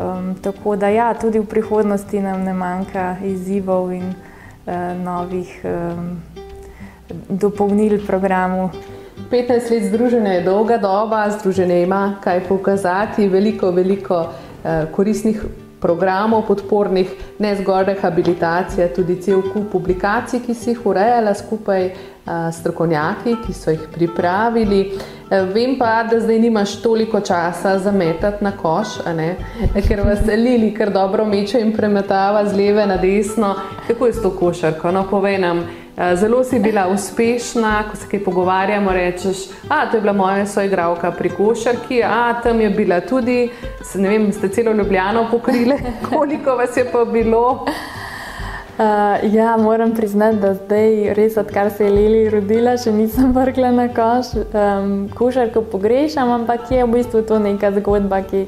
Um, 0.00 0.32
tako 0.40 0.80
da, 0.80 0.88
ja, 0.88 1.12
tudi 1.12 1.44
v 1.44 1.48
prihodnosti 1.48 2.24
nam 2.24 2.48
ne 2.48 2.56
manjka 2.56 3.18
izzivov 3.20 3.92
in 3.92 4.12
uh, 4.16 4.96
novih 4.96 5.60
um, 5.64 6.22
dopolnil 7.28 8.00
programu. 8.00 8.72
15 9.30 9.70
let 9.70 9.82
združenja 9.84 10.32
je 10.32 10.42
dolga 10.42 10.78
doba, 10.78 11.30
združenje 11.30 11.82
ima 11.82 12.16
kaj 12.20 12.40
pokazati, 12.48 13.28
veliko, 13.28 13.70
veliko 13.70 14.28
eh, 14.64 14.86
koristnih 14.92 15.42
programov, 15.80 16.46
podpornih, 16.46 17.10
ne 17.38 17.56
zgolj 17.56 17.84
rehabilitacija, 17.84 18.88
tudi 18.96 19.20
cel 19.22 19.42
kup 19.52 19.68
publikacij, 19.72 20.40
ki 20.46 20.54
si 20.54 20.70
jih 20.70 20.86
urejala 20.86 21.34
skupaj 21.34 21.84
eh, 21.84 21.92
s 22.26 22.60
strokovnjaki, 22.60 23.36
ki 23.46 23.52
so 23.52 23.70
jih 23.70 23.84
pripravili. 23.92 24.80
Eh, 25.30 25.42
vem 25.52 25.76
pa, 25.78 26.06
da 26.08 26.20
zdaj 26.20 26.38
nimaš 26.38 26.78
toliko 26.82 27.20
časa 27.20 27.78
za 27.78 27.92
metati 27.92 28.44
na 28.44 28.54
koš, 28.56 28.96
ker 29.88 30.00
vas 30.06 30.24
Lili 30.26 30.72
kar 30.74 30.90
dobro 30.90 31.24
meče 31.24 31.60
in 31.60 31.76
premetava 31.76 32.46
z 32.48 32.56
leve 32.56 32.86
na 32.86 32.96
desno. 32.96 33.54
Kako 33.88 34.06
je 34.06 34.12
s 34.12 34.22
to 34.22 34.30
košarko? 34.30 34.92
No, 34.92 35.04
povej 35.10 35.38
nam. 35.38 35.62
Eh, 35.98 36.16
zelo 36.16 36.44
si 36.44 36.58
bila 36.58 36.88
uspešna, 36.88 37.90
ko 37.90 37.96
se 37.96 38.06
kaj 38.10 38.24
pogovarjamo, 38.24 38.92
rečeš, 38.92 39.36
da 39.68 39.90
je 39.92 40.00
bila 40.00 40.12
moja 40.12 40.46
soigralka 40.46 41.10
pri 41.10 41.30
košarki, 41.30 42.02
a 42.04 42.40
tam 42.42 42.60
je 42.60 42.70
bila 42.70 43.00
tudi, 43.00 43.50
ne 43.94 44.08
vem, 44.08 44.32
ste 44.32 44.48
celo 44.48 44.72
Ljubljano 44.72 45.26
pokrili, 45.30 45.74
koliko 46.10 46.54
vas 46.54 46.76
je 46.76 46.84
pa 46.92 47.04
bilo. 47.04 47.66
Uh, 48.78 49.34
ja, 49.34 49.56
moram 49.56 49.94
priznati, 49.94 50.36
da 50.36 50.54
zdaj, 50.54 51.14
res 51.14 51.36
odkar 51.36 51.70
se 51.70 51.84
je 51.84 51.90
Lili 51.90 52.30
rodila, 52.30 52.76
še 52.78 52.92
nisem 52.92 53.32
vrgla 53.40 53.74
na 53.74 53.88
koš. 53.88 54.36
Um, 54.38 55.08
košarko 55.18 55.62
pogrešam, 55.62 56.30
ampak 56.30 56.70
je 56.70 56.84
v 56.84 56.92
bistvu 56.94 57.26
to 57.26 57.42
neka 57.42 57.72
zgodba, 57.80 58.22
ki 58.22 58.46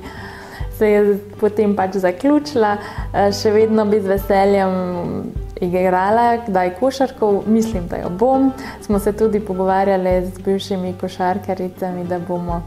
se 0.78 0.90
je 0.90 1.18
potem 1.40 1.74
pač 1.74 1.98
zaključila. 1.98 2.76
Uh, 2.78 3.32
še 3.34 3.50
vedno 3.50 3.90
bi 3.90 3.98
z 3.98 4.14
veseljem 4.14 5.49
igrala, 5.60 6.36
kdaj 6.46 6.74
košarko, 6.74 7.42
mislim, 7.46 7.86
da 7.88 7.96
jo 7.96 8.10
bom. 8.10 8.52
Smo 8.80 8.98
se 8.98 9.12
tudi 9.12 9.40
pogovarjali 9.40 10.26
z 10.26 10.38
bivšimi 10.38 10.94
košarkaricami, 11.00 12.04
da 12.04 12.18
bomo, 12.18 12.62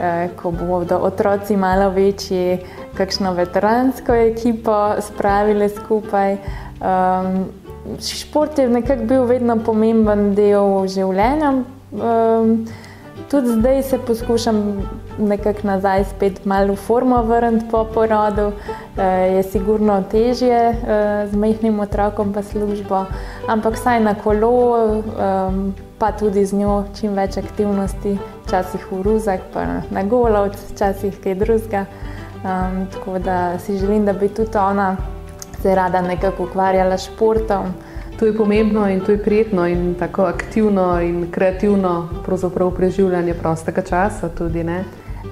eh, 0.00 0.28
ko 0.42 0.50
bodo 0.50 0.98
otroci 0.98 1.56
malo 1.56 1.90
večji, 1.90 2.58
kakšno 2.96 3.32
veteransko 3.32 4.14
ekipo 4.14 4.94
spravili 5.00 5.68
skupaj. 5.68 6.36
Um, 6.80 7.44
šport 8.00 8.58
je 8.58 8.68
nekako 8.68 9.04
bil 9.04 9.24
vedno 9.24 9.56
pomemben 9.56 10.34
del 10.34 10.86
življenja. 10.88 11.52
Um, 11.92 12.66
tudi 13.30 13.48
zdaj 13.48 13.82
se 13.82 13.98
poskušam 13.98 14.88
nekako 15.18 15.60
nazaj 15.62 16.04
spet 16.04 16.44
malo 16.44 16.72
v 16.72 16.76
formo 16.76 17.22
vrniti 17.22 17.66
po 17.70 17.84
porodu. 17.84 18.52
E, 18.96 19.04
je 19.06 19.42
sigurno 19.42 20.02
težje 20.10 20.58
e, 20.58 20.74
z 21.30 21.36
majhnim 21.36 21.80
otrokom 21.80 22.32
pa 22.32 22.42
službo, 22.42 23.04
ampak 23.48 23.76
saj 23.76 24.00
na 24.00 24.14
kolo, 24.14 24.76
e, 24.76 25.02
pa 25.98 26.12
tudi 26.12 26.44
z 26.44 26.52
njo 26.52 26.84
čim 27.00 27.14
več 27.16 27.36
aktivnosti, 27.36 28.18
včasih 28.46 28.92
v 28.92 29.02
ruzak, 29.02 29.40
pa 29.52 29.66
na 29.90 30.02
golovc, 30.02 30.56
včasih 30.72 31.20
kaj 31.20 31.34
drugega. 31.34 31.86
Um, 32.46 32.86
tako 32.92 33.18
da 33.18 33.58
si 33.58 33.78
želim, 33.78 34.04
da 34.04 34.12
bi 34.12 34.28
tudi 34.28 34.58
ona 34.58 34.96
se 35.62 35.74
rada 35.74 36.00
nekako 36.02 36.44
ukvarjala 36.44 36.98
s 36.98 37.06
športom. 37.06 37.72
To 38.18 38.26
je 38.26 38.36
pomembno 38.36 38.88
in 38.88 39.00
to 39.00 39.12
je 39.12 39.22
prijetno 39.22 39.66
in 39.66 39.94
tako 39.98 40.22
aktivno 40.22 41.00
in 41.02 41.30
kreativno 41.30 42.08
preživljanje 42.76 43.34
prostega 43.34 43.82
časa. 43.82 44.28
Tudi, 44.28 44.64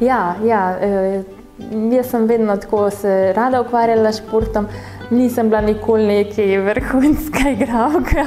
ja, 0.01 0.35
ja 0.45 0.77
eh, 0.81 1.23
jaz 1.93 2.07
sem 2.11 2.27
vedno 2.27 2.57
tako 2.57 2.91
se 2.91 3.33
rada 3.37 3.61
ukvarjala 3.61 4.13
s 4.13 4.19
športom. 4.19 4.67
Nisem 5.11 5.49
bila 5.49 5.61
nikoli 5.61 6.07
neki 6.07 6.59
vrhunska 6.59 7.49
igralka, 7.57 8.25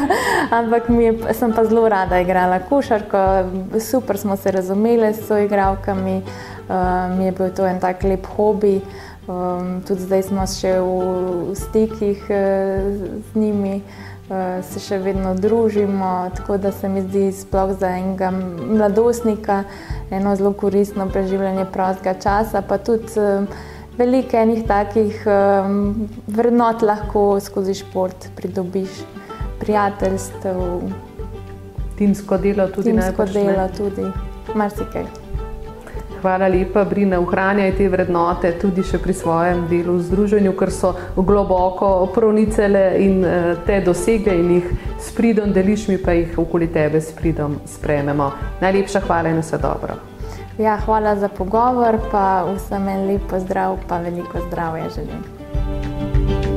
ampak 0.51 0.89
je, 0.89 1.33
sem 1.33 1.53
pa 1.53 1.65
zelo 1.65 1.89
rada 1.89 2.19
igrala 2.19 2.59
košarko, 2.59 3.17
super 3.79 4.17
smo 4.17 4.35
se 4.35 4.51
razumeli 4.51 5.13
s 5.13 5.27
svojimi 5.27 5.45
igralkami, 5.45 6.21
um, 6.69 7.21
je 7.21 7.31
bil 7.31 7.49
to 7.49 7.65
en 7.65 7.79
tak 7.79 8.03
lep 8.03 8.25
hobi. 8.25 8.81
Um, 9.27 9.81
tudi 9.87 10.01
zdaj 10.01 10.23
smo 10.23 10.45
še 10.47 10.77
v, 10.79 10.91
v 11.49 11.55
stikih 11.55 12.21
uh, 12.29 12.37
z 13.33 13.35
njimi. 13.35 13.81
Eh, 13.81 14.06
se 14.27 14.79
še 14.83 14.97
vedno 14.99 15.33
družimo, 15.35 16.29
tako 16.35 16.57
da 16.57 16.71
se 16.71 16.89
mi 16.89 17.01
zdi 17.01 17.31
sploh 17.31 17.71
za 17.79 17.93
enega 17.95 18.31
mladostnika 18.31 19.63
eno 20.11 20.35
zelo 20.35 20.51
koristno 20.53 21.07
preživljanje 21.09 21.65
prostega 21.71 22.13
časa, 22.19 22.61
pa 22.61 22.77
tudi 22.77 23.07
eh, 23.15 23.45
veliko 23.97 24.37
enih 24.37 24.65
takih 24.67 25.21
eh, 25.25 25.69
vrednot 26.27 26.83
lahko 26.83 27.39
skozi 27.39 27.77
šport 27.79 28.27
pridobiš, 28.35 28.99
prijateljstev. 29.59 30.59
Timsko 31.97 32.37
delo 32.37 32.67
tudi 32.67 32.91
Timsko 32.91 33.25
delo 33.31 33.69
tudi, 33.77 34.11
marsikaj. 34.55 35.26
Hvala 36.21 36.47
lepa, 36.47 36.83
Brina. 36.83 37.19
Ohranjaj 37.19 37.71
te 37.77 37.89
vrednote 37.89 38.51
tudi 38.61 38.81
pri 39.03 39.13
svojem 39.13 39.67
delu 39.69 39.97
v 39.97 40.01
združenju, 40.01 40.53
ker 40.57 40.71
so 40.71 40.93
globoko 41.15 42.09
pronicele 42.13 42.97
in 42.99 43.25
eh, 43.25 43.55
te 43.65 43.81
dosegle 43.81 44.33
in 44.33 44.51
jih 44.51 44.71
s 44.99 45.13
pridom 45.15 45.53
deliš, 45.53 45.87
mi 45.87 45.97
pa 45.97 46.11
jih 46.11 46.37
okoli 46.37 46.67
tebe 46.67 47.01
s 47.01 47.11
pridom 47.11 47.59
sprememo. 47.65 48.31
Najlepša 48.61 48.99
hvala 49.07 49.29
in 49.29 49.41
vse 49.41 49.57
dobro. 49.57 49.99
Ja, 50.57 50.77
hvala 50.85 51.15
za 51.15 51.29
pogovor, 51.29 51.99
pa 52.11 52.43
vsem 52.55 52.87
en 52.87 53.07
lep 53.07 53.29
pozdrav, 53.29 53.77
pa 53.87 54.01
veliko 54.01 54.41
zdravja 54.47 54.89
želim. 54.89 56.56